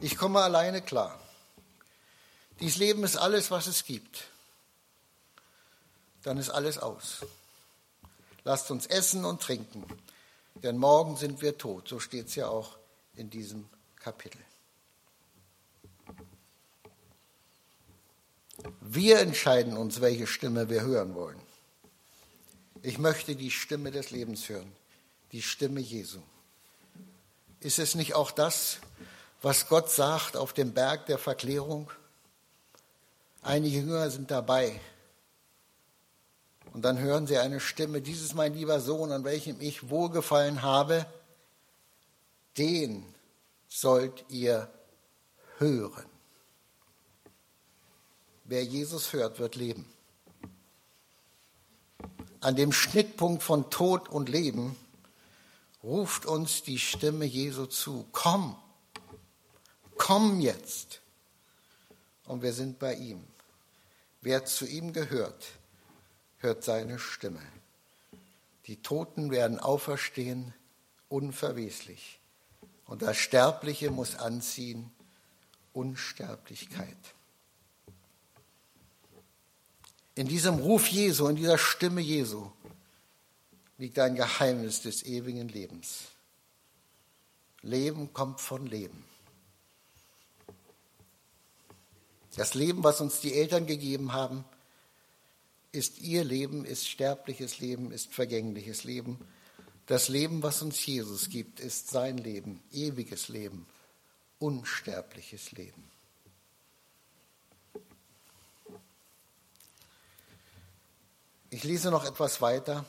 Ich 0.00 0.16
komme 0.16 0.40
alleine 0.40 0.82
klar. 0.82 1.20
Dies 2.60 2.76
Leben 2.76 3.04
ist 3.04 3.16
alles, 3.16 3.50
was 3.50 3.66
es 3.66 3.84
gibt. 3.84 4.24
Dann 6.22 6.38
ist 6.38 6.50
alles 6.50 6.78
aus. 6.78 7.24
Lasst 8.44 8.70
uns 8.70 8.86
essen 8.86 9.24
und 9.24 9.42
trinken, 9.42 9.84
denn 10.54 10.76
morgen 10.76 11.16
sind 11.16 11.42
wir 11.42 11.58
tot. 11.58 11.88
So 11.88 12.00
steht 12.00 12.28
es 12.28 12.34
ja 12.34 12.48
auch 12.48 12.76
in 13.14 13.30
diesem 13.30 13.68
Kapitel. 13.96 14.40
Wir 18.80 19.20
entscheiden 19.20 19.76
uns, 19.76 20.00
welche 20.00 20.26
Stimme 20.26 20.68
wir 20.68 20.82
hören 20.82 21.14
wollen. 21.14 21.40
Ich 22.82 22.98
möchte 22.98 23.36
die 23.36 23.50
Stimme 23.50 23.90
des 23.90 24.10
Lebens 24.10 24.48
hören 24.48 24.72
die 25.32 25.42
Stimme 25.42 25.80
Jesu. 25.80 26.20
Ist 27.60 27.78
es 27.78 27.94
nicht 27.94 28.14
auch 28.14 28.30
das, 28.30 28.78
was 29.42 29.68
Gott 29.68 29.90
sagt 29.90 30.36
auf 30.36 30.52
dem 30.52 30.72
Berg 30.72 31.06
der 31.06 31.18
Verklärung? 31.18 31.90
Einige 33.42 33.78
Jünger 33.78 34.10
sind 34.10 34.30
dabei. 34.30 34.80
Und 36.72 36.82
dann 36.82 36.98
hören 36.98 37.26
sie 37.26 37.38
eine 37.38 37.60
Stimme, 37.60 38.00
dieses 38.00 38.34
mein 38.34 38.54
lieber 38.54 38.80
Sohn, 38.80 39.10
an 39.10 39.24
welchem 39.24 39.60
ich 39.60 39.90
wohlgefallen 39.90 40.62
habe, 40.62 41.06
den 42.56 43.04
sollt 43.68 44.24
ihr 44.28 44.70
hören. 45.58 46.04
Wer 48.44 48.64
Jesus 48.64 49.12
hört, 49.12 49.38
wird 49.38 49.56
leben. 49.56 49.86
An 52.40 52.56
dem 52.56 52.72
Schnittpunkt 52.72 53.42
von 53.42 53.70
Tod 53.70 54.08
und 54.08 54.28
Leben 54.28 54.76
ruft 55.82 56.26
uns 56.26 56.62
die 56.62 56.78
Stimme 56.78 57.24
Jesu 57.24 57.66
zu. 57.66 58.06
Komm, 58.12 58.56
komm 59.96 60.40
jetzt. 60.40 61.00
Und 62.24 62.42
wir 62.42 62.52
sind 62.52 62.78
bei 62.78 62.94
ihm. 62.94 63.24
Wer 64.20 64.44
zu 64.44 64.66
ihm 64.66 64.92
gehört, 64.92 65.46
hört 66.38 66.64
seine 66.64 66.98
Stimme. 66.98 67.42
Die 68.66 68.82
Toten 68.82 69.30
werden 69.30 69.58
auferstehen, 69.58 70.52
unverweslich. 71.08 72.18
Und 72.84 73.02
das 73.02 73.16
Sterbliche 73.16 73.90
muss 73.90 74.16
anziehen, 74.16 74.90
Unsterblichkeit. 75.72 76.96
In 80.14 80.26
diesem 80.26 80.56
Ruf 80.56 80.88
Jesu, 80.88 81.28
in 81.28 81.36
dieser 81.36 81.58
Stimme 81.58 82.00
Jesu 82.00 82.50
liegt 83.78 83.98
ein 83.98 84.16
Geheimnis 84.16 84.82
des 84.82 85.04
ewigen 85.04 85.48
Lebens. 85.48 86.08
Leben 87.62 88.12
kommt 88.12 88.40
von 88.40 88.66
Leben. 88.66 89.04
Das 92.36 92.54
Leben, 92.54 92.84
was 92.84 93.00
uns 93.00 93.20
die 93.20 93.34
Eltern 93.34 93.66
gegeben 93.66 94.12
haben, 94.12 94.44
ist 95.72 96.00
ihr 96.00 96.24
Leben, 96.24 96.64
ist 96.64 96.88
sterbliches 96.88 97.58
Leben, 97.58 97.90
ist 97.92 98.12
vergängliches 98.12 98.84
Leben. 98.84 99.18
Das 99.86 100.08
Leben, 100.08 100.42
was 100.42 100.62
uns 100.62 100.84
Jesus 100.84 101.30
gibt, 101.30 101.60
ist 101.60 101.88
sein 101.88 102.18
Leben, 102.18 102.62
ewiges 102.72 103.28
Leben, 103.28 103.66
unsterbliches 104.38 105.52
Leben. 105.52 105.84
Ich 111.50 111.64
lese 111.64 111.90
noch 111.90 112.04
etwas 112.04 112.40
weiter. 112.40 112.84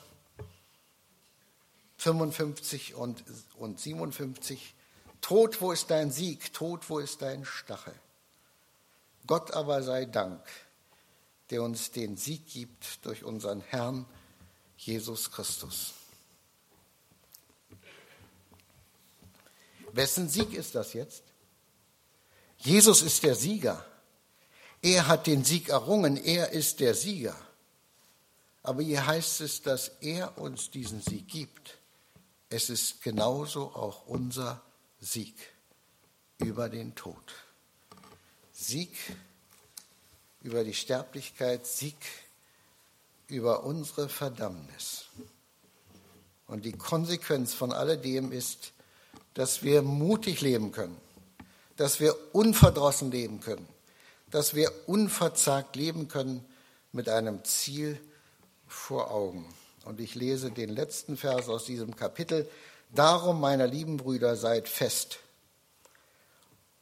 55 2.00 2.96
und, 2.96 3.24
und 3.58 3.80
57. 3.80 4.74
Tod, 5.20 5.60
wo 5.62 5.74
ist 5.74 5.92
dein 5.92 6.12
Sieg? 6.12 6.54
Tod, 6.54 6.90
wo 6.90 7.00
ist 7.00 7.22
dein 7.22 7.44
Stachel? 7.44 7.94
Gott 9.28 9.52
aber 9.52 9.84
sei 9.84 10.06
Dank, 10.06 10.42
der 11.50 11.62
uns 11.62 11.92
den 11.92 12.16
Sieg 12.16 12.48
gibt 12.48 13.06
durch 13.06 13.26
unseren 13.26 13.60
Herrn 13.62 14.06
Jesus 14.78 15.30
Christus. 15.30 15.94
Wessen 19.92 20.30
Sieg 20.30 20.54
ist 20.54 20.76
das 20.76 20.94
jetzt? 20.94 21.24
Jesus 22.60 23.02
ist 23.02 23.24
der 23.24 23.36
Sieger. 23.36 23.86
Er 24.82 25.08
hat 25.08 25.28
den 25.28 25.44
Sieg 25.44 25.68
errungen. 25.68 26.16
Er 26.16 26.52
ist 26.52 26.80
der 26.80 26.96
Sieger. 26.96 27.36
Aber 28.64 28.82
hier 28.82 29.06
heißt 29.06 29.42
es, 29.42 29.62
dass 29.62 29.90
er 30.00 30.38
uns 30.38 30.72
diesen 30.72 31.02
Sieg 31.02 31.28
gibt. 31.28 31.79
Es 32.50 32.70
ist 32.70 33.02
genauso 33.04 33.76
auch 33.76 34.08
unser 34.08 34.62
Sieg 35.00 35.36
über 36.40 36.68
den 36.68 36.96
Tod. 36.96 37.16
Sieg 38.52 38.92
über 40.42 40.64
die 40.64 40.74
Sterblichkeit, 40.74 41.68
Sieg 41.68 41.98
über 43.28 43.64
unsere 43.64 44.10
Verdammnis. 44.10 45.06
Und 46.48 46.66
die 46.66 46.72
Konsequenz 46.72 47.54
von 47.54 47.72
alledem 47.72 48.32
ist, 48.32 48.72
dass 49.36 49.62
wir 49.62 49.84
mutig 49.84 50.42
leben 50.42 50.72
können, 50.72 50.98
dass 51.76 52.00
wir 52.00 52.16
unverdrossen 52.34 53.12
leben 53.12 53.40
können, 53.42 53.68
dass 54.32 54.56
wir 54.56 54.72
unverzagt 54.88 55.76
leben 55.76 56.08
können 56.08 56.44
mit 56.92 57.08
einem 57.10 57.44
Ziel 57.46 58.00
vor 58.68 59.12
Augen. 59.12 59.46
Und 59.90 60.00
ich 60.00 60.14
lese 60.14 60.52
den 60.52 60.70
letzten 60.70 61.18
Vers 61.18 61.50
aus 61.50 61.66
diesem 61.66 61.96
Kapitel. 61.96 62.48
Darum, 62.94 63.42
meine 63.42 63.66
lieben 63.66 63.98
Brüder, 63.98 64.36
seid 64.36 64.70
fest, 64.70 65.18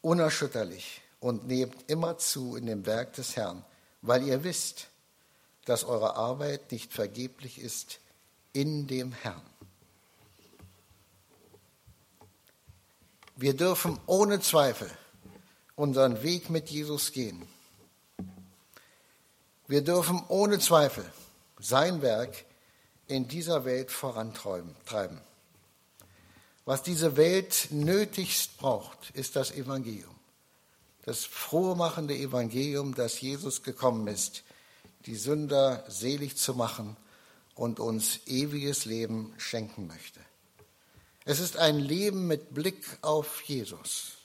unerschütterlich 0.01 0.99
und 1.21 1.47
nehmt 1.47 1.89
immer 1.89 2.17
zu 2.17 2.57
in 2.57 2.65
dem 2.65 2.85
Werk 2.85 3.13
des 3.13 3.37
Herrn, 3.37 3.63
weil 4.01 4.27
ihr 4.27 4.43
wisst, 4.43 4.87
dass 5.63 5.85
eure 5.85 6.17
Arbeit 6.17 6.73
nicht 6.73 6.91
vergeblich 6.91 7.61
ist 7.61 7.99
in 8.51 8.87
dem 8.87 9.13
Herrn. 9.13 9.41
Wir 13.37 13.55
dürfen 13.55 13.97
ohne 14.05 14.41
Zweifel 14.41 14.91
unseren 15.77 16.23
Weg 16.23 16.49
mit 16.49 16.69
Jesus 16.69 17.13
gehen. 17.13 17.47
Wir 19.65 19.81
dürfen 19.81 20.21
ohne 20.27 20.59
Zweifel 20.59 21.09
sein 21.57 22.01
Werk 22.01 22.43
in 23.07 23.27
dieser 23.27 23.65
Welt 23.65 23.91
vorantreiben. 23.91 24.75
Was 26.65 26.83
diese 26.83 27.15
Welt 27.15 27.69
nötigst 27.71 28.57
braucht, 28.57 29.11
ist 29.11 29.35
das 29.35 29.51
Evangelium. 29.51 30.15
Das 31.03 31.23
frohmachende 31.23 32.15
Evangelium, 32.15 32.93
dass 32.93 33.21
Jesus 33.21 33.63
gekommen 33.63 34.07
ist, 34.07 34.43
die 35.05 35.15
Sünder 35.15 35.85
selig 35.87 36.35
zu 36.35 36.53
machen 36.53 36.97
und 37.55 37.79
uns 37.79 38.19
ewiges 38.25 38.83
Leben 38.83 39.33
schenken 39.37 39.87
möchte. 39.87 40.19
Es 41.23 41.39
ist 41.39 41.57
ein 41.57 41.79
Leben 41.79 42.27
mit 42.27 42.53
Blick 42.53 42.85
auf 43.01 43.41
Jesus. 43.43 44.17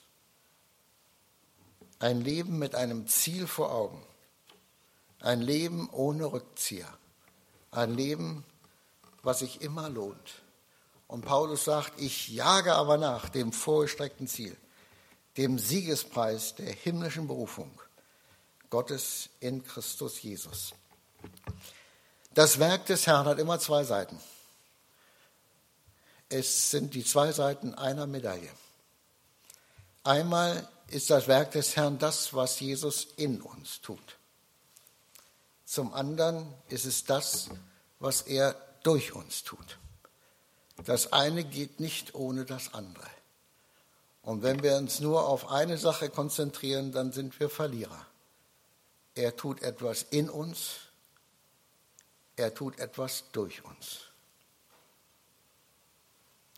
Ein 1.99 2.19
Leben 2.19 2.59
mit 2.59 2.75
einem 2.75 3.07
Ziel 3.07 3.47
vor 3.47 3.71
Augen. 3.71 4.03
Ein 5.21 5.41
Leben 5.41 5.89
ohne 5.91 6.31
Rückzieher. 6.31 6.87
Ein 7.71 7.93
Leben, 7.95 8.43
was 9.23 9.39
sich 9.39 9.61
immer 9.61 9.89
lohnt. 9.89 10.43
Und 11.07 11.25
Paulus 11.25 11.65
sagt, 11.65 11.99
ich 11.99 12.27
jage 12.29 12.73
aber 12.75 12.97
nach 12.97 13.29
dem 13.29 13.51
vorgestreckten 13.51 14.27
Ziel, 14.27 14.55
dem 15.37 15.57
Siegespreis 15.57 16.55
der 16.55 16.71
himmlischen 16.71 17.27
Berufung 17.27 17.71
Gottes 18.69 19.29
in 19.39 19.63
Christus 19.63 20.21
Jesus. 20.21 20.73
Das 22.33 22.59
Werk 22.59 22.85
des 22.87 23.07
Herrn 23.07 23.25
hat 23.25 23.39
immer 23.39 23.59
zwei 23.59 23.83
Seiten. 23.83 24.19
Es 26.29 26.71
sind 26.71 26.95
die 26.95 27.03
zwei 27.03 27.31
Seiten 27.31 27.75
einer 27.75 28.07
Medaille. 28.07 28.49
Einmal 30.03 30.67
ist 30.87 31.11
das 31.11 31.27
Werk 31.27 31.51
des 31.51 31.75
Herrn 31.75 31.99
das, 31.99 32.33
was 32.33 32.59
Jesus 32.59 33.07
in 33.15 33.41
uns 33.41 33.81
tut. 33.81 34.17
Zum 35.65 35.93
anderen 35.93 36.51
ist 36.69 36.85
es 36.85 37.03
das, 37.03 37.49
was 37.99 38.21
er 38.21 38.55
durch 38.83 39.13
uns 39.13 39.43
tut. 39.43 39.79
Das 40.85 41.13
eine 41.13 41.43
geht 41.43 41.79
nicht 41.79 42.15
ohne 42.15 42.45
das 42.45 42.73
andere. 42.73 43.09
Und 44.21 44.41
wenn 44.41 44.63
wir 44.63 44.77
uns 44.77 44.99
nur 44.99 45.27
auf 45.27 45.49
eine 45.49 45.77
Sache 45.77 46.09
konzentrieren, 46.09 46.91
dann 46.91 47.11
sind 47.11 47.39
wir 47.39 47.49
Verlierer. 47.49 48.05
Er 49.15 49.35
tut 49.35 49.61
etwas 49.61 50.03
in 50.03 50.29
uns, 50.29 50.75
er 52.35 52.53
tut 52.53 52.79
etwas 52.79 53.25
durch 53.31 53.63
uns. 53.63 53.99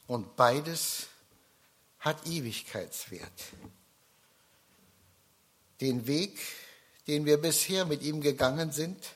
Und 0.07 0.35
beides 0.35 1.07
hat 1.99 2.25
Ewigkeitswert. 2.27 3.43
Den 5.81 6.05
Weg, 6.07 6.39
den 7.07 7.25
wir 7.25 7.41
bisher 7.41 7.85
mit 7.85 8.03
ihm 8.03 8.21
gegangen 8.21 8.71
sind 8.71 9.15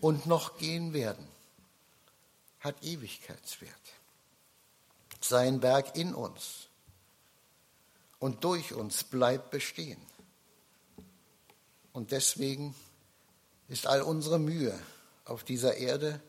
und 0.00 0.26
noch 0.26 0.56
gehen 0.56 0.92
werden, 0.92 1.31
hat 2.62 2.82
Ewigkeitswert. 2.82 3.70
Sein 5.20 5.62
Werk 5.62 5.96
in 5.96 6.14
uns 6.14 6.68
und 8.18 8.44
durch 8.44 8.72
uns 8.72 9.04
bleibt 9.04 9.50
bestehen. 9.50 10.00
Und 11.92 12.10
deswegen 12.10 12.74
ist 13.68 13.86
all 13.86 14.02
unsere 14.02 14.38
Mühe 14.38 14.76
auf 15.24 15.44
dieser 15.44 15.76
Erde 15.76 16.20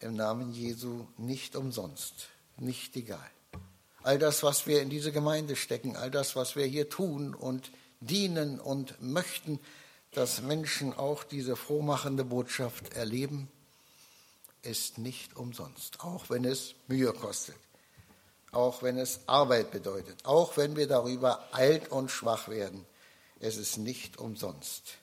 im 0.00 0.14
Namen 0.14 0.52
Jesu 0.52 1.06
nicht 1.16 1.56
umsonst 1.56 2.28
nicht 2.60 2.96
egal. 2.96 3.30
All 4.02 4.18
das, 4.18 4.42
was 4.42 4.66
wir 4.66 4.80
in 4.80 4.90
diese 4.90 5.12
Gemeinde 5.12 5.56
stecken, 5.56 5.96
all 5.96 6.10
das, 6.10 6.36
was 6.36 6.56
wir 6.56 6.64
hier 6.64 6.88
tun 6.88 7.34
und 7.34 7.70
dienen 8.00 8.58
und 8.60 9.00
möchten, 9.02 9.60
dass 10.12 10.42
Menschen 10.42 10.94
auch 10.94 11.24
diese 11.24 11.56
frohmachende 11.56 12.24
Botschaft 12.24 12.94
erleben, 12.94 13.48
ist 14.62 14.98
nicht 14.98 15.36
umsonst, 15.36 16.00
auch 16.00 16.30
wenn 16.30 16.44
es 16.44 16.74
Mühe 16.86 17.12
kostet, 17.12 17.56
auch 18.52 18.82
wenn 18.82 18.98
es 18.98 19.20
Arbeit 19.26 19.70
bedeutet, 19.70 20.24
auch 20.24 20.56
wenn 20.56 20.76
wir 20.76 20.86
darüber 20.86 21.48
alt 21.52 21.90
und 21.90 22.10
schwach 22.10 22.48
werden. 22.48 22.86
Es 23.38 23.56
ist 23.56 23.78
nicht 23.78 24.18
umsonst. 24.18 24.98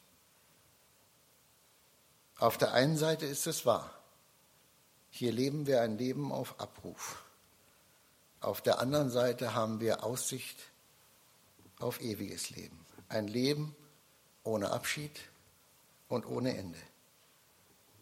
Auf 2.38 2.58
der 2.58 2.74
einen 2.74 2.97
Seite 2.97 3.26
ist 3.26 3.47
es 3.47 3.66
wahr. 3.66 3.91
Hier 5.10 5.32
leben 5.32 5.66
wir 5.66 5.82
ein 5.82 5.97
Leben 5.97 6.32
auf 6.32 6.60
Abruf. 6.60 7.24
Auf 8.39 8.62
der 8.62 8.80
anderen 8.80 9.10
Seite 9.10 9.55
haben 9.55 9.80
wir 9.80 10.03
Aussicht 10.03 10.58
auf 11.80 11.99
ewiges 12.01 12.51
Leben. 12.51 12.86
Ein 13.10 13.28
Leben 13.28 13.76
ohne 14.43 14.72
Abschied 14.72 15.20
und 16.08 16.28
ohne 16.28 16.55
Ende. 16.55 16.80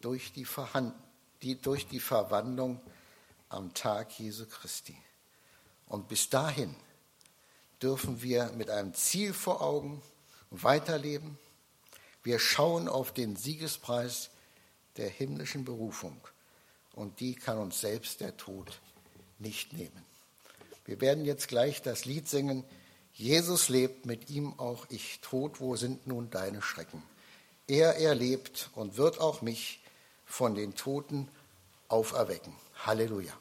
Durch 0.02 0.34
die, 0.34 0.46
Verhand 0.46 0.94
die, 1.42 1.60
durch 1.62 1.88
die 1.88 2.00
Verwandlung 2.00 2.80
am 3.50 3.74
Tag 3.74 4.20
Jesu 4.20 4.46
Christi. 4.46 4.98
Und 5.88 6.08
bis 6.08 6.30
dahin 6.30 6.76
dürfen 7.82 8.22
wir 8.22 8.52
mit 8.54 8.70
einem 8.70 8.94
Ziel 8.94 9.34
vor 9.34 9.62
Augen 9.62 10.02
weiterleben. 10.50 11.38
Wir 12.24 12.40
schauen 12.40 12.88
auf 12.88 13.14
den 13.14 13.36
Siegespreis, 13.36 14.32
der 14.98 15.10
himmlischen 15.10 15.66
Berufung. 15.66 16.20
Und 16.94 17.20
die 17.20 17.36
kann 17.36 17.58
uns 17.58 17.82
selbst 17.82 18.22
der 18.22 18.38
Tod 18.38 18.80
nicht 19.38 19.74
nehmen. 19.74 20.06
Wir 20.86 21.02
werden 21.02 21.26
jetzt 21.26 21.48
gleich 21.48 21.82
das 21.82 22.06
Lied 22.06 22.30
singen. 22.30 22.64
Jesus 23.14 23.70
lebt, 23.70 24.06
mit 24.06 24.30
ihm 24.30 24.58
auch 24.60 24.86
ich. 24.90 25.20
Tod, 25.22 25.60
wo 25.60 25.76
sind 25.76 26.08
nun 26.08 26.30
deine 26.30 26.62
Schrecken? 26.62 27.04
Er 27.68 27.98
erlebt 27.98 28.70
und 28.76 28.98
wird 28.98 29.20
auch 29.20 29.42
mich 29.42 29.82
von 30.26 30.56
den 30.56 30.76
Toten 30.76 31.30
auferwecken. 31.88 32.54
Halleluja. 32.86 33.34